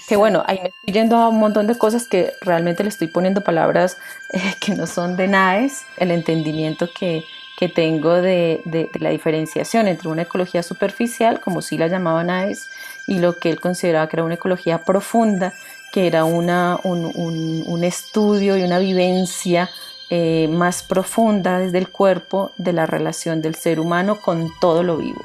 Que 0.09 0.17
bueno, 0.17 0.43
ahí 0.47 0.61
me 0.63 0.69
estoy 0.69 0.95
yendo 0.95 1.17
a 1.17 1.29
un 1.29 1.39
montón 1.39 1.67
de 1.67 1.77
cosas 1.77 2.07
que 2.07 2.33
realmente 2.43 2.83
le 2.83 2.89
estoy 2.89 3.09
poniendo 3.09 3.43
palabras 3.43 3.99
eh, 4.33 4.55
que 4.61 4.75
no 4.75 4.87
son 4.87 5.17
de 5.17 5.29
NAES, 5.29 5.85
el 5.97 6.11
entendimiento 6.11 6.89
que, 6.93 7.25
que 7.57 7.69
tengo 7.69 8.15
de, 8.15 8.63
de, 8.65 8.91
la 9.01 9.11
diferenciación 9.11 9.89
entre 9.89 10.09
una 10.09 10.23
ecología 10.23 10.63
superficial, 10.63 11.41
como 11.41 11.61
sí 11.61 11.77
la 11.77 11.89
llamaba 11.89 12.23
NAES, 12.23 12.71
y 13.07 13.19
lo 13.19 13.39
que 13.39 13.51
él 13.51 13.61
consideraba 13.61 14.09
que 14.09 14.17
era 14.17 14.25
una 14.25 14.35
ecología 14.35 14.85
profunda, 14.85 15.53
que 15.93 16.07
era 16.07 16.25
una, 16.25 16.79
un, 16.85 17.11
un, 17.15 17.65
un 17.67 17.85
estudio 17.85 18.57
y 18.57 18.63
una 18.63 18.79
vivencia 18.79 19.71
eh, 20.13 20.49
más 20.49 20.83
profunda 20.83 21.59
desde 21.59 21.79
el 21.79 21.89
cuerpo 21.89 22.53
de 22.57 22.73
la 22.73 22.87
relación 22.87 23.43
del 23.43 23.55
ser 23.55 23.79
humano 23.79 24.21
con 24.21 24.51
todo 24.61 24.83
lo 24.83 24.97
vivo. 24.97 25.21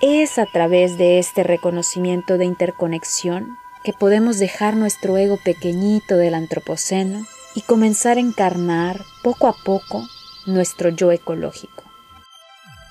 Es 0.00 0.38
a 0.38 0.46
través 0.46 0.96
de 0.96 1.18
este 1.18 1.42
reconocimiento 1.42 2.38
de 2.38 2.44
interconexión 2.44 3.58
que 3.82 3.92
podemos 3.92 4.38
dejar 4.38 4.76
nuestro 4.76 5.16
ego 5.16 5.38
pequeñito 5.44 6.16
del 6.16 6.34
antropoceno 6.34 7.26
y 7.56 7.62
comenzar 7.62 8.16
a 8.16 8.20
encarnar 8.20 9.00
poco 9.24 9.48
a 9.48 9.54
poco 9.64 10.04
nuestro 10.46 10.90
yo 10.90 11.10
ecológico. 11.10 11.82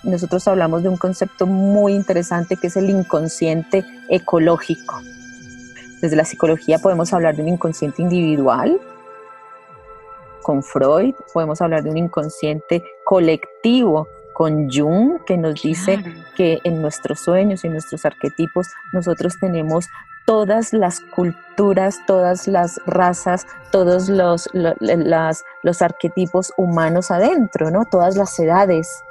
Nosotros 0.03 0.45
hablamos 0.49 0.83
de 0.83 0.89
un 0.89 0.97
concepto 0.97 1.47
muy 1.47 1.93
interesante 1.93 2.57
que 2.57 2.67
es 2.67 2.75
el 2.75 2.89
inconsciente 2.89 3.85
ecológico. 4.09 4.99
Desde 6.01 6.17
la 6.17 6.25
psicología 6.25 6.79
podemos 6.79 7.13
hablar 7.13 7.37
de 7.37 7.41
un 7.41 7.47
inconsciente 7.47 8.01
individual, 8.01 8.81
con 10.41 10.61
Freud 10.61 11.15
podemos 11.33 11.61
hablar 11.61 11.83
de 11.83 11.89
un 11.89 11.97
inconsciente 11.97 12.83
colectivo 13.05 14.07
con 14.37 14.69
Jung, 14.69 15.23
que 15.25 15.35
nos 15.35 15.63
dice 15.63 15.97
que 16.35 16.59
en 16.63 16.79
nuestros 16.79 17.21
sueños 17.21 17.65
y 17.65 17.69
nuestros 17.69 18.05
arquetipos 18.05 18.67
nosotros 18.93 19.39
tenemos 19.39 19.87
todas 20.27 20.73
las 20.73 20.99
culturas, 20.99 22.05
todas 22.05 22.47
las 22.47 22.79
razas, 22.85 23.47
todos 23.71 24.09
los, 24.09 24.47
los 24.53 25.81
arquetipos 25.81 26.53
humanos 26.55 27.09
adentro, 27.09 27.71
¿no? 27.71 27.85
Todas 27.85 28.15
las 28.15 28.37
edades. 28.37 29.03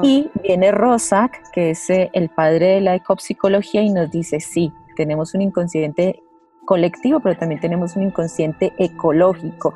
Y 0.00 0.30
viene 0.40 0.70
Rosak, 0.70 1.50
que 1.50 1.70
es 1.70 1.90
eh, 1.90 2.10
el 2.12 2.28
padre 2.28 2.74
de 2.74 2.80
la 2.82 2.94
ecopsicología, 2.94 3.82
y 3.82 3.90
nos 3.90 4.12
dice, 4.12 4.38
sí, 4.38 4.72
tenemos 4.94 5.34
un 5.34 5.42
inconsciente 5.42 6.22
colectivo, 6.66 7.18
pero 7.18 7.36
también 7.36 7.60
tenemos 7.60 7.96
un 7.96 8.04
inconsciente 8.04 8.72
ecológico 8.78 9.74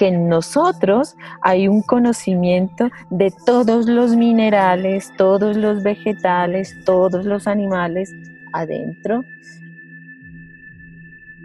que 0.00 0.08
en 0.08 0.30
nosotros 0.30 1.14
hay 1.42 1.68
un 1.68 1.82
conocimiento 1.82 2.88
de 3.10 3.30
todos 3.44 3.84
los 3.84 4.16
minerales, 4.16 5.12
todos 5.18 5.58
los 5.58 5.82
vegetales, 5.82 6.74
todos 6.86 7.26
los 7.26 7.46
animales 7.46 8.10
adentro. 8.54 9.22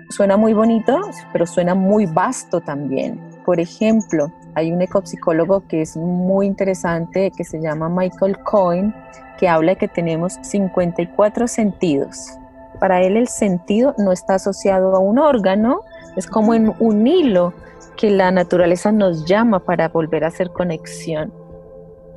Suena 0.08 0.38
muy 0.38 0.54
bonito, 0.54 0.98
pero 1.34 1.46
suena 1.46 1.76
muy 1.76 2.06
vasto 2.06 2.62
también. 2.62 3.20
Por 3.44 3.60
ejemplo, 3.60 4.32
hay 4.54 4.72
un 4.72 4.82
ecopsicólogo 4.82 5.68
que 5.68 5.82
es 5.82 5.98
muy 5.98 6.48
interesante 6.48 7.34
que 7.36 7.44
se 7.44 7.60
llama 7.60 7.90
Michael 7.90 8.40
Cohen, 8.40 8.96
que 9.38 9.50
habla 9.50 9.74
de 9.74 9.80
que 9.80 9.90
tenemos 9.90 10.40
54 10.44 11.50
sentidos. 11.50 12.40
Para 12.80 13.02
él 13.02 13.18
el 13.18 13.28
sentido 13.28 13.96
no 13.98 14.14
está 14.14 14.36
asociado 14.36 14.96
a 14.96 15.00
un 15.00 15.20
órgano, 15.20 15.82
es 16.16 16.28
como 16.28 16.54
en 16.54 16.74
un 16.80 17.06
hilo 17.08 17.54
que 17.96 18.10
la 18.10 18.32
naturaleza 18.32 18.92
nos 18.92 19.26
llama 19.26 19.60
para 19.60 19.90
volver 19.90 20.24
a 20.24 20.28
hacer 20.28 20.50
conexión. 20.52 21.34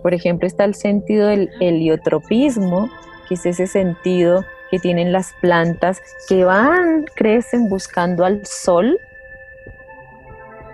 Por 0.03 0.15
ejemplo, 0.15 0.47
está 0.47 0.65
el 0.65 0.75
sentido 0.75 1.29
del 1.29 1.51
heliotropismo, 1.61 2.89
que 3.29 3.35
es 3.35 3.47
ese 3.47 3.67
sentido 3.67 4.45
que 4.71 4.79
tienen 4.79 5.13
las 5.13 5.33
plantas 5.41 6.01
que 6.29 6.45
van, 6.45 7.07
crecen 7.15 7.69
buscando 7.69 8.25
al 8.25 8.45
sol. 8.45 8.99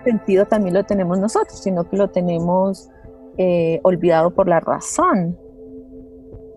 sentido 0.03 0.45
también 0.45 0.75
lo 0.75 0.83
tenemos 0.83 1.17
nosotros, 1.19 1.61
sino 1.63 1.89
que 1.89 1.97
lo 1.97 2.09
tenemos 2.09 2.89
eh, 3.37 3.79
olvidado 3.83 4.31
por 4.31 4.47
la 4.47 4.59
razón, 4.59 5.37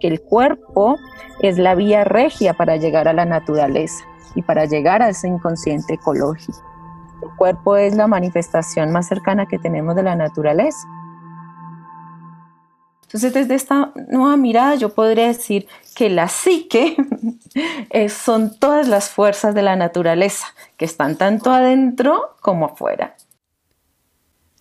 que 0.00 0.08
el 0.08 0.20
cuerpo 0.20 0.96
es 1.40 1.58
la 1.58 1.74
vía 1.74 2.04
regia 2.04 2.54
para 2.54 2.76
llegar 2.76 3.08
a 3.08 3.12
la 3.12 3.24
naturaleza 3.24 4.04
y 4.38 4.42
para 4.42 4.66
llegar 4.66 5.02
a 5.02 5.08
ese 5.08 5.26
inconsciente 5.26 5.94
ecológico. 5.94 6.62
El 7.20 7.30
cuerpo 7.36 7.76
es 7.76 7.96
la 7.96 8.06
manifestación 8.06 8.92
más 8.92 9.08
cercana 9.08 9.46
que 9.46 9.58
tenemos 9.58 9.96
de 9.96 10.04
la 10.04 10.14
naturaleza. 10.14 10.86
Entonces, 13.02 13.34
desde 13.34 13.56
esta 13.56 13.92
nueva 14.08 14.36
mirada, 14.36 14.76
yo 14.76 14.90
podría 14.94 15.26
decir 15.26 15.66
que 15.96 16.08
la 16.08 16.28
psique 16.28 16.96
son 18.08 18.56
todas 18.60 18.86
las 18.86 19.10
fuerzas 19.10 19.56
de 19.56 19.62
la 19.62 19.74
naturaleza, 19.74 20.46
que 20.76 20.84
están 20.84 21.16
tanto 21.16 21.50
adentro 21.50 22.36
como 22.40 22.66
afuera. 22.66 23.16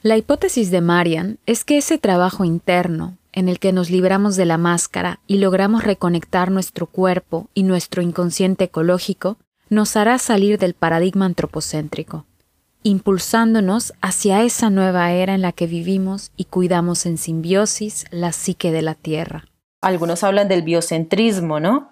La 0.01 0.17
hipótesis 0.17 0.71
de 0.71 0.81
Marian 0.81 1.37
es 1.45 1.63
que 1.63 1.77
ese 1.77 1.99
trabajo 1.99 2.45
interno, 2.45 3.17
en 3.31 3.47
el 3.47 3.59
que 3.59 3.73
nos 3.73 3.91
libramos 3.91 4.37
de 4.37 4.45
la 4.45 4.57
máscara 4.57 5.19
y 5.27 5.37
logramos 5.37 5.83
reconectar 5.83 6.49
nuestro 6.49 6.87
cuerpo 6.87 7.49
y 7.53 7.61
nuestro 7.61 8.01
inconsciente 8.01 8.63
ecológico, 8.63 9.37
nos 9.69 9.95
hará 9.95 10.17
salir 10.17 10.57
del 10.57 10.73
paradigma 10.73 11.25
antropocéntrico 11.25 12.25
impulsándonos 12.87 13.93
hacia 14.01 14.43
esa 14.43 14.69
nueva 14.69 15.11
era 15.11 15.35
en 15.35 15.41
la 15.41 15.51
que 15.51 15.67
vivimos 15.67 16.31
y 16.37 16.45
cuidamos 16.45 17.05
en 17.05 17.17
simbiosis 17.17 18.05
la 18.11 18.31
psique 18.31 18.71
de 18.71 18.81
la 18.81 18.95
Tierra. 18.95 19.45
Algunos 19.81 20.23
hablan 20.23 20.47
del 20.47 20.61
biocentrismo, 20.61 21.59
¿no? 21.59 21.91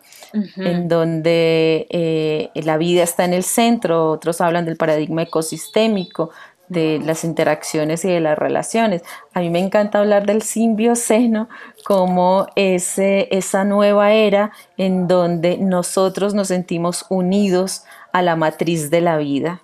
En 0.58 0.88
donde 0.88 1.88
eh, 1.89 2.50
la 2.55 2.77
vida 2.77 3.03
está 3.03 3.25
en 3.25 3.34
el 3.34 3.44
centro, 3.44 4.10
otros 4.10 4.41
hablan 4.41 4.65
del 4.65 4.75
paradigma 4.75 5.22
ecosistémico, 5.24 6.32
de 6.68 7.00
las 7.04 7.24
interacciones 7.24 8.04
y 8.06 8.12
de 8.12 8.20
las 8.20 8.38
relaciones. 8.38 9.04
A 9.34 9.40
mí 9.40 9.50
me 9.50 9.60
encanta 9.60 10.00
hablar 10.00 10.26
del 10.26 10.42
simbioceno 10.42 11.48
como 11.86 12.48
ese, 12.56 13.28
esa 13.32 13.64
nueva 13.64 14.14
era 14.14 14.52
en 14.78 15.08
donde 15.08 15.58
nosotros 15.58 16.34
nos 16.34 16.48
sentimos 16.48 17.06
unidos 17.10 17.84
a 18.14 18.22
la 18.22 18.36
matriz 18.36 18.90
de 18.90 19.02
la 19.02 19.18
vida 19.18 19.62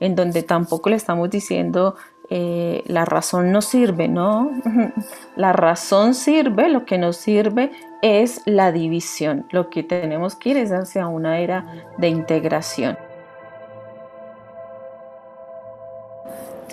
en 0.00 0.14
donde 0.14 0.42
tampoco 0.42 0.90
le 0.90 0.96
estamos 0.96 1.30
diciendo 1.30 1.96
eh, 2.28 2.82
la 2.86 3.04
razón 3.04 3.52
no 3.52 3.62
sirve, 3.62 4.08
¿no? 4.08 4.50
La 5.36 5.52
razón 5.52 6.14
sirve, 6.14 6.68
lo 6.68 6.84
que 6.84 6.98
nos 6.98 7.16
sirve 7.18 7.70
es 8.02 8.42
la 8.46 8.72
división, 8.72 9.46
lo 9.50 9.70
que 9.70 9.82
tenemos 9.82 10.34
que 10.34 10.50
ir 10.50 10.56
es 10.56 10.72
hacia 10.72 11.06
una 11.06 11.38
era 11.38 11.86
de 11.98 12.08
integración. 12.08 12.98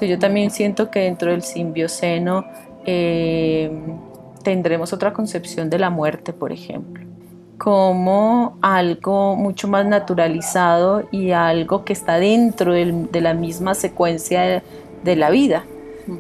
Yo 0.06 0.20
también 0.20 0.52
siento 0.52 0.92
que 0.92 1.02
dentro 1.02 1.32
del 1.32 1.42
simbioceno 1.42 2.46
eh, 2.86 3.72
tendremos 4.44 4.94
otra 4.94 5.14
concepción 5.14 5.70
de 5.70 5.80
la 5.80 5.90
muerte, 5.90 6.34
por 6.34 6.52
ejemplo 6.52 7.14
como 7.64 8.58
algo 8.62 9.38
mucho 9.38 9.70
más 9.70 9.86
naturalizado 9.86 11.08
y 11.12 11.32
algo 11.32 11.86
que 11.86 11.94
está 11.94 12.18
dentro 12.18 12.74
de 12.74 13.22
la 13.22 13.34
misma 13.34 13.74
secuencia 13.74 14.62
de, 15.04 15.16
la 15.16 15.30
vida. 15.30 15.64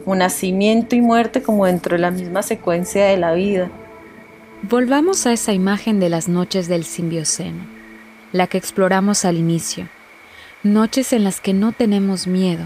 Un 0.05 0.19
nacimiento 0.19 0.95
y 0.95 1.01
muerte 1.01 1.43
como 1.43 1.65
dentro 1.65 1.97
de 1.97 2.01
la 2.01 2.11
misma 2.11 2.43
secuencia 2.43 3.05
de 3.05 3.17
la 3.17 3.33
vida. 3.33 3.69
Volvamos 4.61 5.25
a 5.27 5.33
esa 5.33 5.51
imagen 5.51 5.99
de 5.99 6.07
las 6.07 6.29
noches 6.29 6.69
del 6.69 6.85
simbioceno, 6.85 7.65
la 8.31 8.47
que 8.47 8.57
exploramos 8.57 9.25
al 9.25 9.35
inicio. 9.35 9.89
Noches 10.63 11.11
en 11.11 11.25
las 11.25 11.41
que 11.41 11.53
no 11.53 11.73
tenemos 11.73 12.25
miedo. 12.25 12.63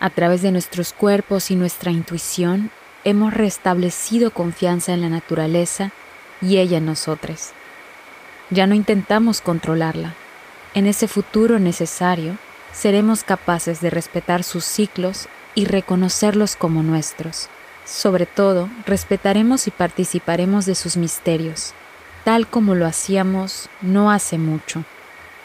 A 0.00 0.10
través 0.10 0.42
de 0.42 0.52
nuestros 0.52 0.92
cuerpos 0.92 1.50
y 1.50 1.56
nuestra 1.56 1.90
intuición, 1.90 2.70
hemos 3.02 3.34
restablecido 3.34 4.30
confianza 4.30 4.92
en 4.92 5.00
la 5.00 5.08
naturaleza 5.08 5.90
y 6.40 6.58
ella 6.58 6.78
en 6.78 6.86
nosotros. 6.86 7.50
Ya 8.50 8.68
no 8.68 8.76
intentamos 8.76 9.40
controlarla. 9.40 10.14
En 10.74 10.86
ese 10.86 11.08
futuro 11.08 11.58
necesario, 11.58 12.36
seremos 12.72 13.24
capaces 13.24 13.80
de 13.80 13.90
respetar 13.90 14.44
sus 14.44 14.64
ciclos 14.64 15.26
y 15.56 15.64
reconocerlos 15.64 16.54
como 16.54 16.84
nuestros. 16.84 17.48
Sobre 17.84 18.26
todo, 18.26 18.68
respetaremos 18.86 19.66
y 19.66 19.72
participaremos 19.72 20.64
de 20.64 20.76
sus 20.76 20.96
misterios, 20.96 21.74
tal 22.22 22.46
como 22.46 22.76
lo 22.76 22.86
hacíamos 22.86 23.68
no 23.82 24.12
hace 24.12 24.38
mucho, 24.38 24.84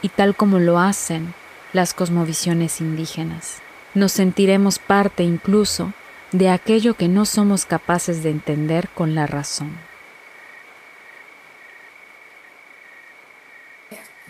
y 0.04 0.10
tal 0.10 0.36
como 0.36 0.60
lo 0.60 0.78
hacen 0.78 1.34
las 1.72 1.96
cosmovisiones 1.96 2.82
indígenas. 2.82 3.63
Nos 3.94 4.12
sentiremos 4.12 4.80
parte 4.80 5.24
incluso 5.24 5.94
de 6.32 6.50
aquello 6.50 6.96
que 6.96 7.08
no 7.08 7.26
somos 7.26 7.66
capaces 7.66 8.24
de 8.24 8.32
entender 8.32 8.90
con 8.90 9.16
la 9.16 9.28
razón. 9.28 9.78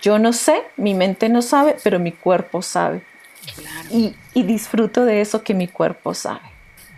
Yo 0.02 0.20
no 0.20 0.34
sé, 0.34 0.64
mi 0.76 0.94
mente 0.94 1.30
no 1.30 1.42
sabe, 1.42 1.78
pero 1.82 1.98
mi 1.98 2.12
cuerpo 2.12 2.62
sabe. 2.62 3.02
Y, 3.90 4.16
disfruto 4.34 5.06
de 5.06 5.22
eso 5.22 5.44
que 5.44 5.54
mi 5.54 5.70
cuerpo 5.70 6.14
sabe, 6.14 6.42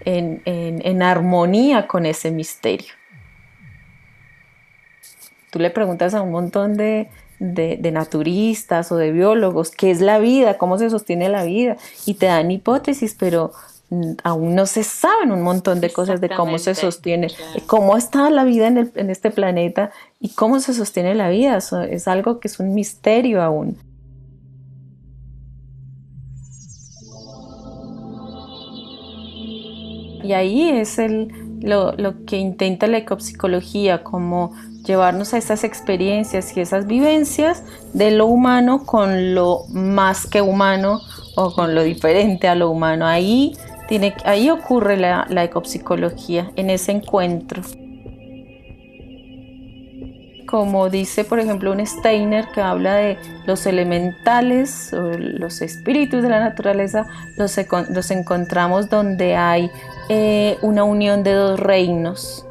en, 0.05 1.01
armonía 1.03 1.87
con 1.87 2.07
ese 2.07 2.31
misterio. 2.31 2.93
Tú 5.51 5.59
le 5.59 5.69
preguntas 5.69 6.15
a 6.15 6.21
un 6.21 6.31
montón 6.31 6.77
de, 6.77 7.09
de, 7.39 7.91
naturistas 7.91 8.91
o 8.91 8.97
de 8.97 9.11
biólogos 9.11 9.71
qué 9.71 9.91
es 9.91 10.01
la 10.01 10.19
vida, 10.19 10.57
cómo 10.57 10.77
se 10.77 10.89
sostiene 10.89 11.29
la 11.29 11.43
vida, 11.43 11.77
y 12.05 12.15
te 12.15 12.27
dan 12.27 12.51
hipótesis, 12.51 13.15
pero 13.17 13.51
aún 14.23 14.55
no 14.55 14.65
se 14.65 14.83
saben 14.83 15.31
un 15.31 15.41
montón 15.43 15.79
de 15.79 15.91
cosas 15.91 16.19
de 16.19 16.29
cómo 16.29 16.57
se 16.57 16.73
sostiene, 16.75 17.27
cómo 17.67 17.97
está 17.97 18.29
la 18.29 18.43
vida 18.43 18.67
en, 18.67 18.91
en, 18.95 19.09
este 19.09 19.29
planeta 19.29 19.91
y 20.19 20.29
cómo 20.29 20.59
se 20.59 20.73
sostiene 20.73 21.13
la 21.13 21.29
vida. 21.29 21.57
es 21.57 22.07
algo 22.07 22.39
que 22.39 22.47
es 22.47 22.59
un 22.59 22.73
misterio 22.73 23.41
aún. 23.41 23.77
Y 30.23 30.33
ahí 30.33 30.69
es 30.69 30.97
el, 30.97 31.59
lo, 31.61 31.91
lo 31.93 32.25
que 32.25 32.37
intenta 32.37 32.87
la 32.87 32.97
ecopsicología, 32.97 34.03
como 34.03 34.53
llevarnos 34.85 35.33
a 35.33 35.37
esas 35.37 35.63
experiencias 35.63 36.55
y 36.55 36.61
esas 36.61 36.87
vivencias 36.87 37.63
de 37.93 38.11
lo 38.11 38.27
humano 38.27 38.85
con 38.85 39.35
lo 39.35 39.65
más 39.69 40.27
que 40.27 40.41
humano 40.41 41.01
o 41.35 41.53
con 41.53 41.75
lo 41.75 41.83
diferente 41.83 42.47
a 42.47 42.55
lo 42.55 42.69
humano. 42.69 43.05
Ahí 43.05 43.53
ahí 44.23 44.49
ocurre 44.49 44.97
la, 44.97 45.43
ecopsicología, 45.43 46.51
en 46.55 46.69
ese 46.69 46.91
encuentro. 46.91 47.61
Como 50.47 50.89
dice, 50.89 51.23
por 51.25 51.39
ejemplo, 51.39 51.71
un 51.71 51.85
Steiner 51.85 52.47
que 52.53 52.61
habla 52.61 52.95
de 52.95 53.17
los 53.45 53.65
elementales, 53.65 54.93
o 54.93 55.11
los 55.17 55.61
espíritus 55.61 56.21
de 56.23 56.29
la 56.29 56.39
naturaleza, 56.39 57.07
los, 57.37 58.11
encontramos 58.11 58.89
donde 58.89 59.35
hay 59.35 59.69
eh, 60.09 60.57
una 60.61 60.83
unión 60.83 61.23
de 61.23 61.33
dos 61.33 61.59
reinos. 61.59 62.45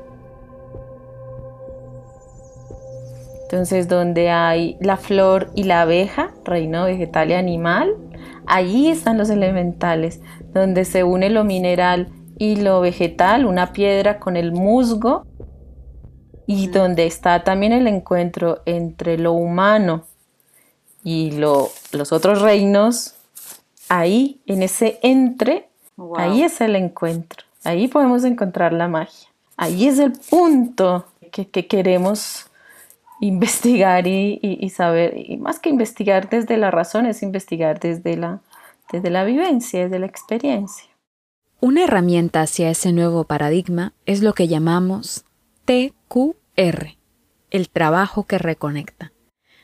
Entonces, 3.55 3.87
donde 3.87 4.31
hay 4.31 4.77
la 4.81 4.97
flor 4.97 5.53
y 5.55 5.63
la 5.63 5.83
abeja, 5.83 6.33
reino 6.45 6.87
vegetal 6.87 7.31
y 7.31 7.35
animal, 7.35 7.95
allí 8.47 8.89
están 8.89 9.17
los 9.17 9.31
elementales 9.31 10.21
donde 10.53 10.85
se 10.85 11.05
une 11.05 11.31
lo 11.31 11.45
mineral 11.45 12.09
y 12.37 12.57
lo 12.57 12.81
vegetal, 12.81 13.47
una 13.47 13.73
piedra 13.73 14.19
con 14.19 14.37
el 14.37 14.51
musgo, 14.51 15.25
y 16.49 16.67
donde 16.67 17.07
está 17.07 17.45
también 17.45 17.71
el 17.71 17.87
encuentro 17.87 18.61
entre 18.67 19.19
lo 19.19 19.35
humano 19.35 20.03
y 21.05 21.31
los 21.31 22.11
otros 22.11 22.43
reinos, 22.43 23.15
ahí, 23.89 24.41
en 24.47 24.65
ese 24.65 24.99
entre, 25.01 25.69
ahí 26.17 26.43
es 26.43 26.61
el 26.61 26.75
encuentro, 26.75 27.45
ahí 27.63 27.87
podemos 27.87 28.25
encontrar 28.25 28.73
la 28.73 28.89
magia, 28.89 29.29
ahí 29.57 29.87
es 29.87 30.01
el 30.01 30.11
punto 30.11 31.05
que, 31.31 31.69
queremos 31.69 32.47
investigar 33.27 34.07
y, 34.07 34.39
y, 34.43 34.71
saber, 34.71 35.15
y 35.17 35.39
más 35.39 35.59
que 35.59 35.71
investigar 35.71 36.29
desde 36.29 36.59
la 36.59 36.71
razón, 36.71 37.07
es 37.07 37.23
investigar 37.23 37.81
desde 37.81 38.17
la, 38.17 38.41
desde 38.93 39.11
la 39.11 39.25
vivencia, 39.25 39.85
desde 39.85 39.99
la 39.99 40.07
experiencia. 40.07 40.91
Una 41.61 41.85
herramienta 41.85 42.43
hacia 42.43 42.69
ese 42.69 42.93
nuevo 42.93 43.25
paradigma 43.25 43.95
es 44.05 44.23
lo 44.23 44.35
que 44.35 44.47
llamamos 44.47 45.25
TQR, 45.65 46.99
el 47.51 47.71
trabajo 47.71 48.25
que 48.25 48.37
reconecta, 48.37 49.13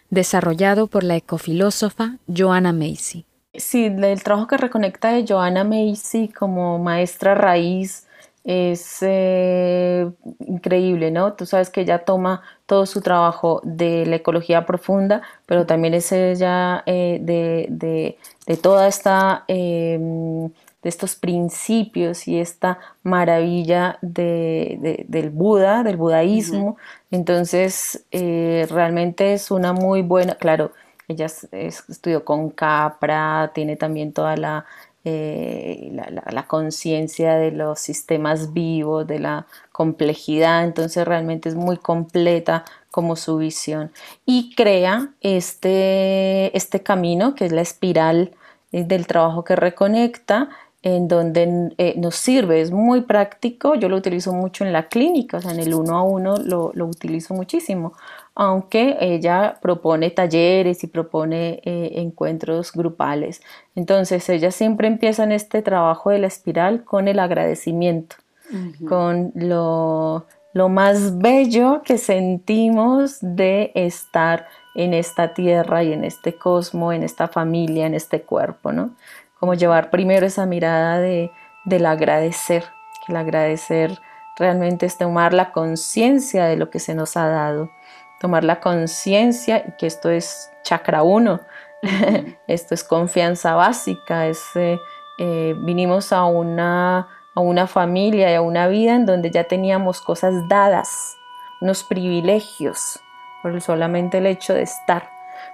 desarrollado 0.09 0.87
por 0.87 1.05
la 1.05 1.16
ecofilósofa 1.16 2.16
Joanna 2.27 2.73
Macy. 2.73 3.27
Sí, 3.53 3.85
el 3.85 4.23
trabajo 4.23 4.46
que 4.46 4.57
reconecta 4.57 5.12
de 5.12 5.27
Joanna 5.29 5.64
Macy 5.64 6.29
como 6.29 6.79
maestra 6.79 7.35
raíz 7.35 8.07
es 8.44 8.98
eh, 9.03 10.11
increíble, 10.46 11.11
¿no? 11.11 11.35
Tú 11.35 11.44
sabes 11.46 11.70
que 11.70 11.83
ella 11.83 12.05
toma 12.05 12.42
todo 12.66 12.87
su 12.87 13.03
trabajo 13.03 13.61
de 13.64 14.07
la 14.07 14.16
ecología 14.16 14.64
profunda, 14.64 15.22
pero 15.46 15.66
también 15.66 15.94
es 15.94 16.11
ella 16.12 16.83
eh, 16.87 17.18
de, 17.20 18.16
de, 18.46 18.57
toda 18.57 18.88
esta, 18.88 19.44
em, 19.46 20.48
de 20.48 20.88
estos 20.88 21.16
principios 21.16 22.26
y 22.26 22.40
esta 22.40 22.79
maravilla 23.03 23.98
de, 24.00 25.05
del 25.09 25.31
Buda, 25.31 25.83
del 25.83 25.98
budaísmo. 25.98 26.79
Entonces, 27.11 28.07
eh, 28.11 28.66
realmente 28.70 29.35
es 29.35 29.50
una 29.50 29.72
muy 29.74 30.03
buena, 30.03 30.35
claro, 30.37 30.72
ella 31.09 31.26
estudió 31.53 32.24
con 32.24 32.50
Capra, 32.50 33.50
tiene 33.53 33.76
también 33.76 34.12
toda 34.12 34.37
la 34.37 34.64
eh, 35.04 35.90
la, 36.30 36.46
conciencia 36.46 37.36
de 37.36 37.52
los 37.52 37.80
sistemas 37.80 38.52
vivos, 38.52 39.06
de 39.06 39.18
la 39.18 39.46
complejidad, 39.72 40.64
entonces 40.64 41.06
realmente 41.06 41.48
es 41.48 41.54
muy 41.54 41.78
completa 41.78 42.64
como 42.90 43.16
su 43.16 43.38
visión. 43.38 43.92
Y 44.26 44.54
crea 44.54 45.14
este, 45.22 46.54
este 46.56 46.82
camino 46.82 47.34
que 47.34 47.46
es 47.46 47.52
la 47.52 47.62
espiral 47.62 48.32
eh, 48.72 48.84
del 48.84 49.06
trabajo 49.06 49.42
que 49.42 49.56
reconecta 49.56 50.50
en 50.82 51.08
donde 51.08 51.72
eh, 51.78 51.94
nos 51.96 52.16
sirve, 52.16 52.60
es 52.60 52.70
muy 52.70 53.02
práctico, 53.02 53.74
yo 53.74 53.88
lo 53.88 53.96
utilizo 53.96 54.32
mucho 54.32 54.64
en 54.64 54.72
la 54.72 54.88
clínica, 54.88 55.36
o 55.36 55.40
sea, 55.40 55.52
en 55.52 55.60
el 55.60 55.74
uno 55.74 55.96
a 55.96 56.02
uno 56.02 56.36
lo, 56.36 56.72
lo 56.74 56.86
utilizo 56.86 57.34
muchísimo, 57.34 57.92
aunque 58.34 58.96
ella 59.00 59.58
propone 59.60 60.10
talleres 60.10 60.84
y 60.84 60.86
propone 60.86 61.60
eh, 61.64 61.92
encuentros 61.96 62.72
grupales. 62.72 63.42
Entonces, 63.74 64.28
ella 64.28 64.50
siempre 64.50 64.88
empieza 64.88 65.24
en 65.24 65.32
este 65.32 65.62
trabajo 65.62 66.10
de 66.10 66.20
la 66.20 66.26
espiral 66.26 66.84
con 66.84 67.08
el 67.08 67.18
agradecimiento, 67.18 68.16
con 68.88 69.30
lo, 69.34 70.26
lo 70.52 70.68
más 70.68 71.18
bello 71.18 71.82
que 71.84 71.98
sentimos 71.98 73.18
de 73.20 73.70
estar 73.74 74.48
en 74.74 74.94
esta 74.94 75.34
tierra 75.34 75.84
y 75.84 75.92
en 75.92 76.04
este 76.04 76.34
cosmos, 76.34 76.94
en 76.94 77.02
esta 77.02 77.28
familia, 77.28 77.86
en 77.86 77.94
este 77.94 78.22
cuerpo, 78.22 78.72
¿no? 78.72 78.90
Como 79.38 79.54
llevar 79.54 79.90
primero 79.90 80.26
esa 80.26 80.46
mirada 80.46 80.98
de, 80.98 81.30
del 81.64 81.86
agradecer, 81.86 82.64
que 83.04 83.12
el 83.12 83.16
agradecer 83.16 84.00
realmente 84.36 84.86
es 84.86 84.96
tomar 84.96 85.34
la 85.34 85.52
conciencia 85.52 86.46
de 86.46 86.56
lo 86.56 86.70
que 86.70 86.78
se 86.78 86.94
nos 86.94 87.16
ha 87.16 87.26
dado 87.26 87.70
tomar 88.20 88.44
la 88.44 88.61
conciencia 88.61 89.64
que 89.78 89.87
esto 89.87 90.11
es 90.11 90.52
chakra 90.62 91.02
1, 91.02 91.40
esto 92.46 92.74
es 92.74 92.85
confianza 92.85 93.54
básica, 93.54 94.26
es, 94.26 94.44
eh, 94.54 94.78
eh, 95.18 95.54
vinimos 95.59 96.12
a 96.12 96.26
una, 96.26 97.09
a 97.35 97.40
una 97.40 97.66
familia 97.66 98.30
y 98.30 98.35
a 98.35 98.42
una 98.42 98.68
vida 98.68 98.94
en 98.94 99.06
donde 99.06 99.30
ya 99.30 99.44
teníamos 99.44 100.02
cosas 100.02 100.35
dadas, 100.48 101.16
unos 101.62 101.83
privilegios, 101.83 103.00
por 103.42 103.59
solamente 103.62 104.18
el 104.18 104.26
hecho 104.26 104.52
de 104.52 104.62
estar, 104.62 105.09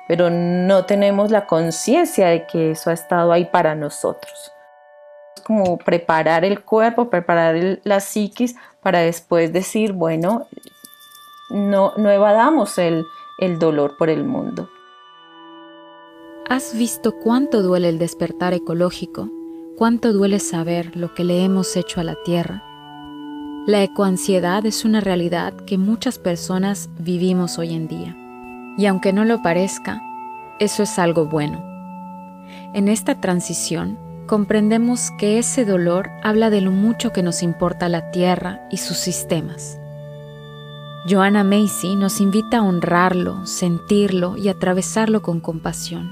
pero 0.09 0.29
no 0.29 0.87
tenemos 0.87 1.31
la 1.31 1.47
conciencia 1.47 2.27
de 2.27 2.47
que 2.47 2.73
eso 2.73 2.91
ha 2.91 2.95
estado 2.95 3.33
ahí 3.33 3.45
para 3.45 3.77
nosotros. 3.77 4.53
Es 5.37 5.43
como 5.43 5.79
preparar 5.79 6.45
el 6.45 6.65
cuerpo, 6.65 7.11
preparar 7.11 7.55
la 7.85 8.01
psiquis 8.01 8.57
para 8.81 9.01
después 9.01 9.53
decir, 9.53 9.93
bueno, 9.93 10.49
no, 11.51 11.93
evadamos 11.97 12.79
el, 12.79 13.07
el 13.39 13.59
dolor 13.59 13.97
por 13.97 14.11
el 14.11 14.25
mundo. 14.25 14.69
¿Has 16.49 16.77
visto 16.77 17.13
cuánto 17.19 17.63
duele 17.63 17.89
el 17.89 17.99
despertar 17.99 18.55
ecológico? 18.55 19.29
¿Cuánto 19.77 20.13
duele 20.13 20.39
saber 20.39 20.97
lo 20.97 21.13
que 21.15 21.25
le 21.25 21.45
hemos 21.45 21.77
hecho 21.77 22.01
a 22.01 22.05
la 22.05 22.17
Tierra? 22.25 22.63
La 23.67 23.83
ecoansiedad 23.83 24.65
es 24.65 24.85
una 24.85 25.01
realidad 25.01 25.53
que 25.67 25.77
muchas 25.77 26.19
personas 26.19 26.89
vivimos 26.99 27.59
hoy 27.59 27.75
en 27.75 27.89
día. 27.89 28.17
Y 28.79 28.87
aunque 28.87 29.13
no 29.13 29.25
lo 29.25 29.43
parezca, 29.43 30.01
eso 30.61 30.85
es 30.85 30.99
algo 30.99 31.27
bueno. 31.27 31.63
En 32.75 32.89
esta 32.89 33.21
transición, 33.21 33.99
comprendemos 34.27 35.11
que 35.19 35.39
ese 35.39 35.65
dolor 35.65 36.11
habla 36.23 36.49
de 36.49 36.61
lo 36.61 36.71
mucho 36.71 37.13
que 37.13 37.23
nos 37.23 37.43
importa 37.43 37.89
la 37.89 38.11
Tierra 38.13 38.67
y 38.71 38.77
sus 38.77 38.99
sistemas. 38.99 39.81
Joanna 41.09 41.45
Macy 41.45 41.95
nos 41.95 42.21
invita 42.21 42.59
a 42.59 42.63
honrarlo, 42.63 43.47
sentirlo 43.47 44.37
y 44.37 44.49
atravesarlo 44.49 45.23
con 45.23 45.39
compasión. 45.39 46.11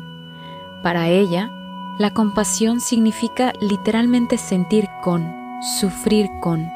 Para 0.85 1.09
ella, 1.09 1.51
la 1.99 2.15
compasión 2.15 2.81
significa 2.81 3.53
literalmente 3.61 4.39
sentir 4.39 4.87
con, 5.03 5.35
sufrir 5.81 6.29
con. 6.41 6.69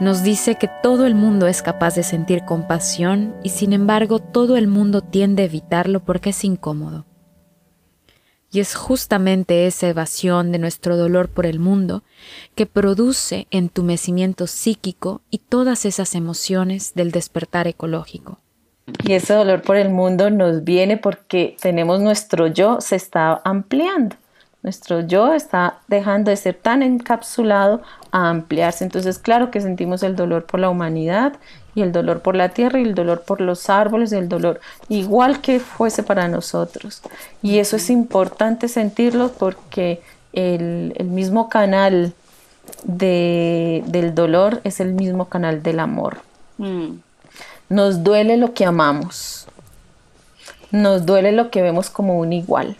Nos 0.00 0.22
dice 0.22 0.56
que 0.56 0.68
todo 0.82 1.06
el 1.06 1.14
mundo 1.14 1.46
es 1.46 1.62
capaz 1.62 1.94
de 1.94 2.02
sentir 2.02 2.44
compasión 2.44 3.36
y 3.42 3.48
sin 3.48 3.72
embargo 3.72 4.18
todo 4.18 4.58
el 4.58 4.66
mundo 4.66 5.00
tiende 5.00 5.44
a 5.44 5.46
evitarlo 5.46 6.00
porque 6.00 6.30
es 6.30 6.44
incómodo. 6.44 7.06
Y 8.52 8.60
es 8.60 8.74
justamente 8.74 9.66
esa 9.66 9.88
evasión 9.88 10.52
de 10.52 10.58
nuestro 10.58 10.98
dolor 10.98 11.30
por 11.30 11.46
el 11.46 11.58
mundo 11.58 12.02
que 12.54 12.66
produce 12.66 13.46
entumecimiento 13.50 14.46
psíquico 14.46 15.22
y 15.30 15.38
todas 15.38 15.86
esas 15.86 16.14
emociones 16.14 16.92
del 16.94 17.12
despertar 17.12 17.66
ecológico. 17.66 18.38
Y 19.04 19.12
ese 19.12 19.32
dolor 19.32 19.62
por 19.62 19.76
el 19.76 19.88
mundo 19.88 20.28
nos 20.28 20.64
viene 20.64 20.98
porque 20.98 21.56
tenemos 21.60 22.00
nuestro 22.00 22.46
yo 22.46 22.80
se 22.80 22.96
está 22.96 23.40
ampliando. 23.44 24.16
Nuestro 24.62 25.00
yo 25.00 25.32
está 25.34 25.80
dejando 25.88 26.30
de 26.30 26.36
ser 26.36 26.54
tan 26.54 26.82
encapsulado 26.82 27.82
a 28.12 28.28
ampliarse. 28.28 28.84
Entonces, 28.84 29.18
claro 29.18 29.50
que 29.50 29.60
sentimos 29.60 30.04
el 30.04 30.14
dolor 30.14 30.46
por 30.46 30.60
la 30.60 30.68
humanidad 30.68 31.34
y 31.74 31.82
el 31.82 31.92
dolor 31.92 32.20
por 32.20 32.36
la 32.36 32.50
tierra 32.50 32.80
y 32.80 32.82
el 32.82 32.94
dolor 32.94 33.22
por 33.22 33.40
los 33.40 33.70
árboles 33.70 34.12
y 34.12 34.16
el 34.16 34.28
dolor 34.28 34.60
igual 34.88 35.40
que 35.40 35.60
fuese 35.60 36.02
para 36.02 36.28
nosotros. 36.28 37.02
Y 37.42 37.58
eso 37.58 37.76
es 37.76 37.88
importante 37.90 38.68
sentirlo 38.68 39.32
porque 39.32 40.02
el, 40.32 40.94
mismo 41.04 41.48
canal 41.48 42.12
del 42.84 44.14
dolor 44.14 44.60
es 44.64 44.80
el 44.80 44.92
mismo 44.92 45.28
canal 45.28 45.62
del 45.62 45.80
amor. 45.80 46.18
Mm. 46.58 46.96
Nos 47.68 48.04
duele 48.04 48.36
lo 48.36 48.52
que 48.52 48.66
amamos, 48.66 49.46
nos 50.70 51.06
duele 51.06 51.32
lo 51.32 51.50
que 51.50 51.62
vemos 51.62 51.88
como 51.88 52.18
un 52.18 52.32
igual. 52.32 52.76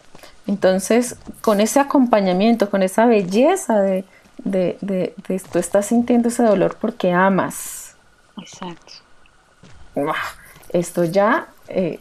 Entonces, 0.46 1.16
con 1.40 1.60
ese 1.60 1.80
acompañamiento, 1.80 2.68
con 2.68 2.82
esa 2.82 3.06
belleza 3.06 3.80
de, 3.80 4.04
de, 4.44 4.76
de, 4.80 5.14
de 5.28 5.40
tú 5.50 5.58
estás 5.58 5.86
sintiendo 5.86 6.28
ese 6.28 6.42
dolor 6.42 6.76
porque 6.80 7.12
amas, 7.12 7.81
Exacto. 8.38 8.92
Esto 10.70 11.04
ya 11.04 11.48
eh, 11.68 12.00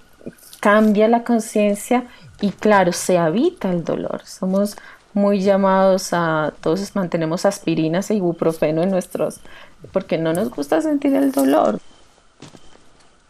cambia 0.59 1.07
la 1.07 1.23
conciencia 1.23 2.05
y 2.39 2.51
claro, 2.51 2.93
se 2.93 3.17
habita 3.17 3.69
el 3.69 3.83
dolor. 3.83 4.21
Somos 4.25 4.77
muy 5.13 5.41
llamados 5.41 6.13
a, 6.13 6.53
todos 6.61 6.95
mantenemos 6.95 7.45
aspirinas 7.45 8.09
e 8.09 8.15
ibuprofeno 8.15 8.81
en 8.81 8.91
nuestros, 8.91 9.41
porque 9.91 10.17
no 10.17 10.33
nos 10.33 10.49
gusta 10.49 10.81
sentir 10.81 11.13
el 11.15 11.31
dolor. 11.31 11.79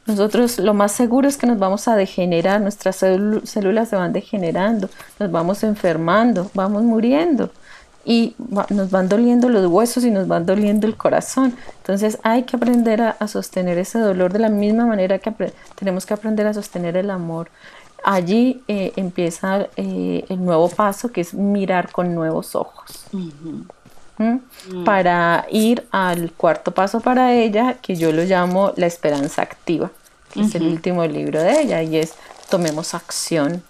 Nosotros 0.05 0.59
lo 0.59 0.73
más 0.73 0.91
seguro 0.91 1.27
es 1.27 1.37
que 1.37 1.47
nos 1.47 1.59
vamos 1.59 1.87
a 1.87 1.95
degenerar, 1.95 2.61
nuestras 2.61 2.97
células 2.97 3.89
se 3.89 3.95
van 3.95 4.13
degenerando, 4.13 4.89
nos 5.19 5.31
vamos 5.31 5.63
enfermando, 5.63 6.49
vamos 6.53 6.83
muriendo 6.83 7.51
y 8.03 8.35
nos 8.69 8.89
van 8.89 9.09
doliendo 9.09 9.49
los 9.49 9.67
huesos 9.67 10.03
y 10.03 10.11
nos 10.11 10.27
van 10.27 10.45
doliendo 10.45 10.87
el 10.87 10.97
corazón. 10.97 11.55
Entonces 11.77 12.17
hay 12.23 12.43
que 12.43 12.55
aprender 12.55 13.01
a, 13.01 13.27
sostener 13.27 13.77
ese 13.77 13.99
dolor 13.99 14.33
de 14.33 14.39
la 14.39 14.49
misma 14.49 14.85
manera 14.85 15.19
que 15.19 15.31
tenemos 15.75 16.05
que 16.05 16.13
aprender 16.13 16.47
a 16.47 16.53
sostener 16.53 16.97
el 16.97 17.09
amor. 17.09 17.49
Allí 18.03 18.63
eh, 18.67 18.93
empieza 18.95 19.67
eh, 19.75 20.25
el 20.27 20.43
nuevo 20.43 20.69
paso 20.69 21.11
que 21.11 21.21
es 21.21 21.35
mirar 21.35 21.91
con 21.91 22.15
nuevos 22.15 22.55
ojos. 22.55 23.05
¿Mm? 23.11 23.61
Mm. 24.17 24.83
Para 24.83 25.45
ir 25.51 25.87
al 25.91 26.31
cuarto 26.31 26.71
paso 26.71 26.99
para 26.99 27.33
ella, 27.33 27.75
que 27.81 27.95
yo 27.95 28.11
lo 28.11 28.23
llamo 28.23 28.73
la 28.75 28.87
esperanza 28.87 29.41
activa, 29.41 29.91
que 30.31 30.41
es 30.41 30.55
el 30.55 30.67
último 30.67 31.05
libro 31.05 31.41
de 31.41 31.61
ella, 31.61 31.83
y 31.83 31.97
es 31.97 32.15
tomemos 32.49 32.93
acción. 32.93 33.63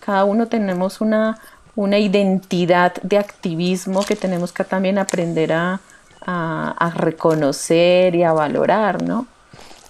Cada 0.00 0.24
uno 0.24 0.46
tenemos 0.46 1.00
una 1.00 1.38
una 1.76 1.98
identidad 1.98 2.94
de 3.02 3.18
activismo 3.18 4.02
que 4.02 4.16
tenemos 4.16 4.52
que 4.52 4.64
también 4.64 4.98
aprender 4.98 5.52
a, 5.52 5.80
reconocer 6.96 8.16
y 8.16 8.24
a 8.24 8.32
valorar, 8.32 9.02
¿no? 9.02 9.26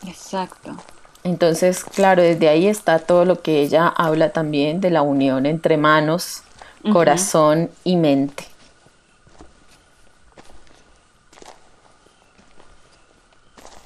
Exacto. 0.06 0.76
Entonces, 1.24 1.82
claro, 1.84 2.22
desde 2.22 2.48
ahí 2.48 2.66
está 2.66 2.98
todo 2.98 3.24
lo 3.24 3.40
que 3.40 3.62
ella 3.62 3.88
habla 3.88 4.30
también 4.30 4.80
de 4.80 4.90
la 4.90 5.00
unión 5.00 5.46
entre 5.46 5.78
manos, 5.78 6.42
corazón 6.92 7.70
y 7.84 7.96
mente. 7.96 8.44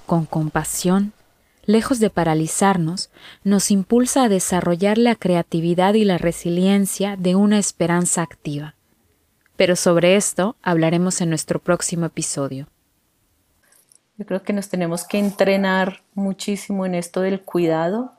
Con 0.06 0.26
compasión 0.26 1.12
lejos 1.72 2.00
de 2.00 2.10
paralizarnos, 2.10 3.10
nos 3.44 3.70
impulsa 3.70 4.24
a 4.24 4.28
desarrollar 4.28 4.98
la 4.98 5.14
creatividad 5.14 5.94
y 5.94 6.04
la 6.04 6.18
resiliencia 6.18 7.16
de 7.16 7.34
una 7.34 7.58
esperanza 7.58 8.22
activa. 8.22 8.74
Pero 9.56 9.76
sobre 9.76 10.16
esto 10.16 10.56
hablaremos 10.62 11.20
en 11.20 11.28
nuestro 11.28 11.58
próximo 11.58 12.06
episodio. 12.06 12.66
Yo 14.16 14.26
creo 14.26 14.42
que 14.42 14.52
nos 14.52 14.68
tenemos 14.68 15.04
que 15.04 15.18
entrenar 15.18 16.02
muchísimo 16.14 16.84
en 16.84 16.94
esto 16.94 17.20
del 17.22 17.40
cuidado, 17.40 18.12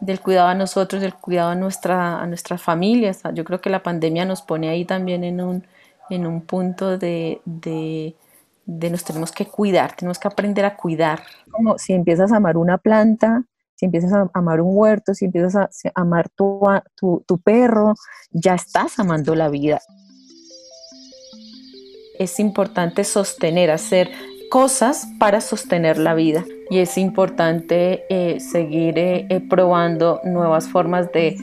del 0.00 0.20
cuidado 0.20 0.48
a 0.48 0.54
nosotros, 0.54 1.00
del 1.00 1.14
cuidado 1.14 1.50
a, 1.50 1.54
nuestra, 1.54 2.20
a 2.20 2.26
nuestras 2.26 2.62
familias. 2.62 3.22
Yo 3.32 3.44
creo 3.44 3.60
que 3.60 3.70
la 3.70 3.82
pandemia 3.82 4.26
nos 4.26 4.42
pone 4.42 4.68
ahí 4.68 4.84
también 4.84 5.24
en 5.24 5.40
un, 5.40 5.66
en 6.10 6.26
un 6.26 6.42
punto 6.42 6.98
de 6.98 7.40
de 7.46 8.14
nos 8.90 9.04
tenemos 9.04 9.32
que 9.32 9.46
cuidar, 9.46 9.94
tenemos 9.96 10.18
que 10.18 10.28
aprender 10.28 10.64
a 10.64 10.76
cuidar. 10.76 11.22
Como 11.50 11.78
si 11.78 11.92
empiezas 11.92 12.32
a 12.32 12.36
amar 12.36 12.56
una 12.56 12.78
planta, 12.78 13.44
si 13.74 13.86
empiezas 13.86 14.12
a 14.12 14.30
amar 14.34 14.60
un 14.60 14.76
huerto, 14.76 15.14
si 15.14 15.24
empiezas 15.24 15.56
a 15.56 15.70
amar 15.94 16.28
tu, 16.28 16.60
tu, 16.96 17.24
tu 17.26 17.38
perro, 17.38 17.94
ya 18.30 18.54
estás 18.54 18.98
amando 18.98 19.34
la 19.34 19.48
vida. 19.48 19.80
Es 22.18 22.38
importante 22.38 23.04
sostener, 23.04 23.70
hacer 23.70 24.10
cosas 24.50 25.06
para 25.18 25.40
sostener 25.40 25.96
la 25.96 26.12
vida 26.14 26.44
y 26.70 26.78
es 26.78 26.98
importante 26.98 28.04
eh, 28.10 28.38
seguir 28.40 28.98
eh, 28.98 29.26
eh, 29.28 29.40
probando 29.40 30.20
nuevas 30.24 30.68
formas 30.68 31.10
de, 31.12 31.36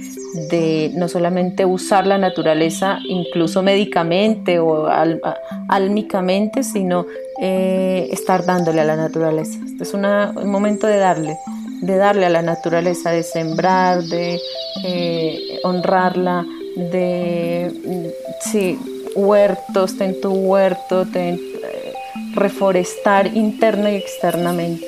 de, 0.50 0.92
no 0.96 1.08
solamente 1.08 1.66
usar 1.66 2.06
la 2.06 2.18
naturaleza 2.18 3.00
incluso 3.08 3.64
médicamente 3.64 4.60
o 4.60 4.88
álmicamente, 5.68 6.64
sino 6.64 7.06
estar 7.40 8.46
dándole 8.46 8.82
a 8.82 8.86
la 8.86 8.96
naturaleza. 8.96 9.60
Este 9.66 9.84
es 9.84 9.94
un 9.94 10.02
momento 10.50 10.88
de 10.88 10.98
darle, 10.98 11.38
de 11.82 11.98
darle 11.98 12.26
a 12.26 12.30
la 12.30 12.42
naturaleza, 12.42 13.12
de 13.12 13.24
sembrar, 13.24 14.04
de 14.04 14.40
honrarla, 15.64 16.46
de 16.76 17.72
mm, 17.86 18.50
sí, 18.50 18.80
huertos, 19.16 19.98
ten 19.98 20.20
tu 20.22 20.32
huerto, 20.32 21.06
ten, 21.06 21.40
reforestar 22.38 23.36
interna 23.36 23.92
y 23.92 23.96
externamente 23.96 24.88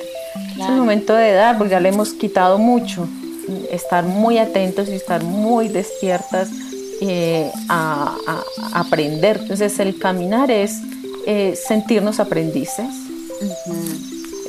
es 0.63 0.69
el 0.69 0.75
momento 0.75 1.13
de 1.13 1.31
dar, 1.33 1.57
porque 1.57 1.71
ya 1.71 1.79
le 1.79 1.89
hemos 1.89 2.13
quitado 2.13 2.57
mucho. 2.57 3.07
Estar 3.71 4.03
muy 4.03 4.37
atentos 4.37 4.89
y 4.89 4.93
estar 4.93 5.23
muy 5.23 5.69
despiertas 5.69 6.49
eh, 7.01 7.51
a, 7.67 8.15
aprender. 8.73 9.39
Entonces 9.41 9.79
el 9.79 9.97
caminar 9.97 10.51
es 10.51 10.79
eh, 11.25 11.55
sentirnos 11.55 12.19
aprendices. 12.19 12.87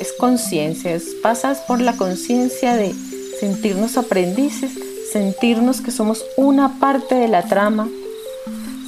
Es 0.00 0.12
conciencia, 0.18 0.94
es 0.94 1.14
pasas 1.22 1.58
por 1.58 1.80
la 1.80 1.96
conciencia 1.96 2.74
de 2.74 2.92
sentirnos 3.38 3.96
aprendices, 3.96 4.72
sentirnos 5.12 5.80
que 5.80 5.90
somos 5.90 6.24
una 6.36 6.80
parte 6.80 7.14
de 7.14 7.28
la 7.28 7.42
trama, 7.42 7.88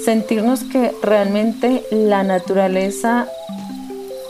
sentirnos 0.05 0.65
que 0.65 0.93
realmente 1.03 1.85
la 1.91 2.23
naturaleza 2.23 3.29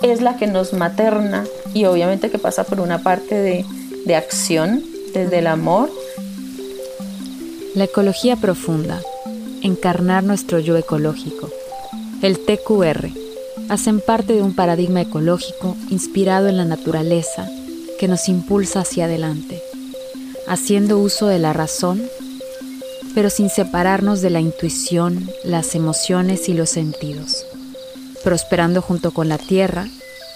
es 0.02 0.20
la 0.20 0.36
que 0.36 0.46
nos 0.46 0.72
materna 0.72 1.44
y 1.74 1.84
obviamente 1.84 2.30
que 2.30 2.38
pasa 2.38 2.64
por 2.64 2.80
una 2.80 3.02
parte 3.02 3.34
de, 3.34 3.64
de 4.04 4.16
acción 4.16 4.82
desde 5.14 5.38
el 5.38 5.46
amor. 5.46 5.90
La 7.74 7.84
ecología 7.84 8.36
profunda, 8.36 9.00
encarnar 9.62 10.24
nuestro 10.24 10.58
yo 10.58 10.76
ecológico, 10.76 11.48
el 12.20 12.38
TQR, 12.38 13.10
hacen 13.68 14.00
parte 14.00 14.34
de 14.34 14.42
un 14.42 14.54
paradigma 14.54 15.00
ecológico 15.00 15.76
inspirado 15.88 16.48
en 16.48 16.56
la 16.56 16.64
naturaleza 16.64 17.48
que 17.98 18.08
nos 18.08 18.28
impulsa 18.28 18.80
hacia 18.80 19.04
adelante, 19.04 19.62
haciendo 20.46 20.98
uso 20.98 21.28
de 21.28 21.38
la 21.38 21.52
razón, 21.52 22.02
pero 23.14 23.30
sin 23.30 23.48
separarnos 23.48 24.20
de 24.20 24.30
la 24.30 24.40
intuición, 24.40 25.30
las 25.44 25.74
emociones 25.74 26.48
y 26.48 26.54
los 26.54 26.70
sentidos 26.70 27.46
prosperando 28.22 28.82
junto 28.82 29.12
con 29.12 29.28
la 29.28 29.38
tierra, 29.38 29.87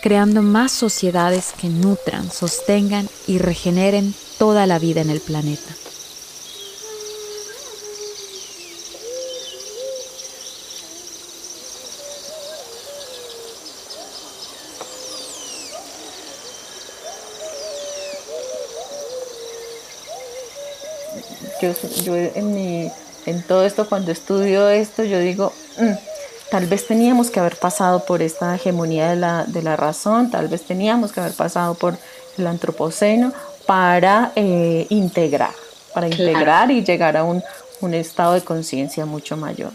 creando 0.03 0.43
más 0.43 0.73
sociedades 0.73 1.53
que 1.59 1.69
nutran, 1.69 2.31
sostengan 2.31 3.09
y 3.27 3.39
regeneren 3.39 4.15
toda 4.39 4.67
la 4.67 4.79
vida 4.79 5.01
en 5.01 5.11
el 5.11 5.21
planeta. 5.21 5.75
Yo, 22.05 22.15
en, 22.15 22.93
en 23.25 23.43
todo 23.43 23.65
esto, 23.65 23.89
cuando 23.89 24.13
estudio 24.13 24.69
esto, 24.69 25.03
yo 25.03 25.19
digo, 25.19 25.53
mm, 25.79 26.16
Tal 26.51 26.67
vez 26.67 26.87
teníamos 26.87 27.31
que 27.31 27.41
haber 27.41 27.57
pasado 27.57 28.05
por 28.05 28.23
esta 28.23 28.55
hegemonía 28.55 29.11
de 29.11 29.17
la, 29.17 29.45
de 29.45 29.63
la 29.63 29.75
razón, 29.77 30.31
tal 30.31 30.47
vez 30.47 30.63
teníamos 30.63 31.13
que 31.13 31.21
haber 31.21 31.33
pasado 31.33 31.75
por 31.75 31.99
el 32.39 32.47
antropoceno 32.47 33.33
para 33.67 34.31
eh, 34.37 34.87
integrar, 34.91 35.51
para 35.93 36.07
integrar 36.07 36.71
y 36.71 36.85
llegar 36.85 37.17
a 37.17 37.25
un, 37.25 37.43
un 37.81 37.95
estado 37.95 38.35
de 38.35 38.43
conciencia 38.43 39.07
mucho 39.07 39.37
mayor. 39.37 39.73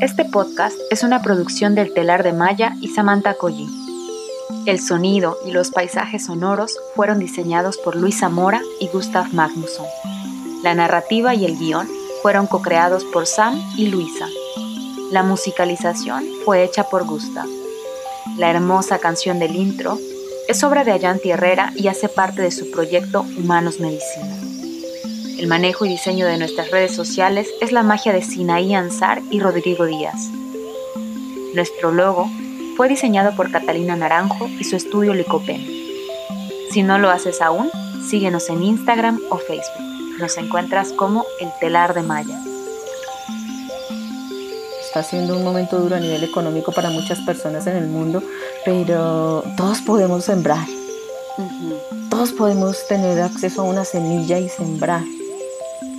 Este 0.00 0.24
podcast 0.24 0.76
es 0.90 1.02
una 1.02 1.20
producción 1.20 1.74
del 1.74 1.92
Telar 1.92 2.22
de 2.22 2.32
Maya 2.32 2.74
y 2.80 2.88
Samantha 2.88 3.34
Collie. 3.34 3.68
El 4.64 4.80
sonido 4.80 5.36
y 5.44 5.50
los 5.50 5.70
paisajes 5.70 6.26
sonoros 6.26 6.78
fueron 6.94 7.18
diseñados 7.18 7.76
por 7.78 7.96
Luis 7.96 8.20
Zamora 8.20 8.62
y 8.80 8.86
Gustav 8.88 9.26
Magnusson. 9.34 9.86
La 10.62 10.74
narrativa 10.74 11.34
y 11.34 11.44
el 11.44 11.58
guion 11.58 11.97
fueron 12.28 12.46
co-creados 12.46 13.06
por 13.06 13.26
Sam 13.26 13.58
y 13.78 13.86
Luisa. 13.86 14.26
La 15.10 15.22
musicalización 15.22 16.26
fue 16.44 16.62
hecha 16.62 16.84
por 16.84 17.06
Gustav. 17.06 17.46
La 18.36 18.50
hermosa 18.50 18.98
canción 18.98 19.38
del 19.38 19.56
intro 19.56 19.98
es 20.46 20.62
obra 20.62 20.84
de 20.84 20.92
Ayanti 20.92 21.30
Herrera 21.30 21.72
y 21.74 21.88
hace 21.88 22.10
parte 22.10 22.42
de 22.42 22.50
su 22.50 22.70
proyecto 22.70 23.22
Humanos 23.38 23.80
Medicina. 23.80 24.36
El 25.38 25.46
manejo 25.46 25.86
y 25.86 25.88
diseño 25.88 26.26
de 26.26 26.36
nuestras 26.36 26.70
redes 26.70 26.94
sociales 26.94 27.48
es 27.62 27.72
la 27.72 27.82
magia 27.82 28.12
de 28.12 28.20
Sinaí 28.20 28.74
Ansar 28.74 29.22
y 29.30 29.40
Rodrigo 29.40 29.86
Díaz. 29.86 30.28
Nuestro 31.54 31.92
logo 31.92 32.28
fue 32.76 32.90
diseñado 32.90 33.34
por 33.36 33.50
Catalina 33.50 33.96
Naranjo 33.96 34.50
y 34.60 34.64
su 34.64 34.76
estudio 34.76 35.14
Licopen. 35.14 35.66
Si 36.72 36.82
no 36.82 36.98
lo 36.98 37.08
haces 37.08 37.40
aún, 37.40 37.70
síguenos 38.06 38.50
en 38.50 38.64
Instagram 38.64 39.18
o 39.30 39.38
Facebook 39.38 39.87
nos 40.18 40.36
encuentras 40.36 40.92
como 40.92 41.24
el 41.40 41.50
telar 41.60 41.94
de 41.94 42.02
Maya. 42.02 42.38
Está 44.82 45.02
siendo 45.02 45.36
un 45.36 45.44
momento 45.44 45.78
duro 45.78 45.96
a 45.96 46.00
nivel 46.00 46.24
económico 46.24 46.72
para 46.72 46.90
muchas 46.90 47.20
personas 47.20 47.66
en 47.66 47.76
el 47.76 47.88
mundo, 47.88 48.22
pero 48.64 49.44
todos 49.56 49.80
podemos 49.82 50.24
sembrar. 50.24 50.66
Todos 52.10 52.32
podemos 52.32 52.86
tener 52.88 53.20
acceso 53.20 53.62
a 53.62 53.64
una 53.64 53.84
semilla 53.84 54.38
y 54.38 54.48
sembrar. 54.48 55.02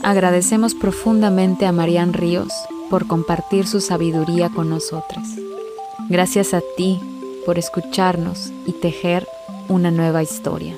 Agradecemos 0.03 0.73
profundamente 0.75 1.65
a 1.65 1.71
Marian 1.71 2.13
Ríos 2.13 2.51
por 2.89 3.08
compartir 3.08 3.67
su 3.67 3.79
sabiduría 3.79 4.49
con 4.49 4.69
nosotros. 4.69 5.23
Gracias 6.10 6.53
a 6.53 6.62
ti 6.75 6.99
por 7.45 7.60
escucharnos 7.60 8.51
y 8.65 8.73
tejer 8.73 9.27
una 9.67 9.91
nueva 9.91 10.23
historia. 10.23 10.75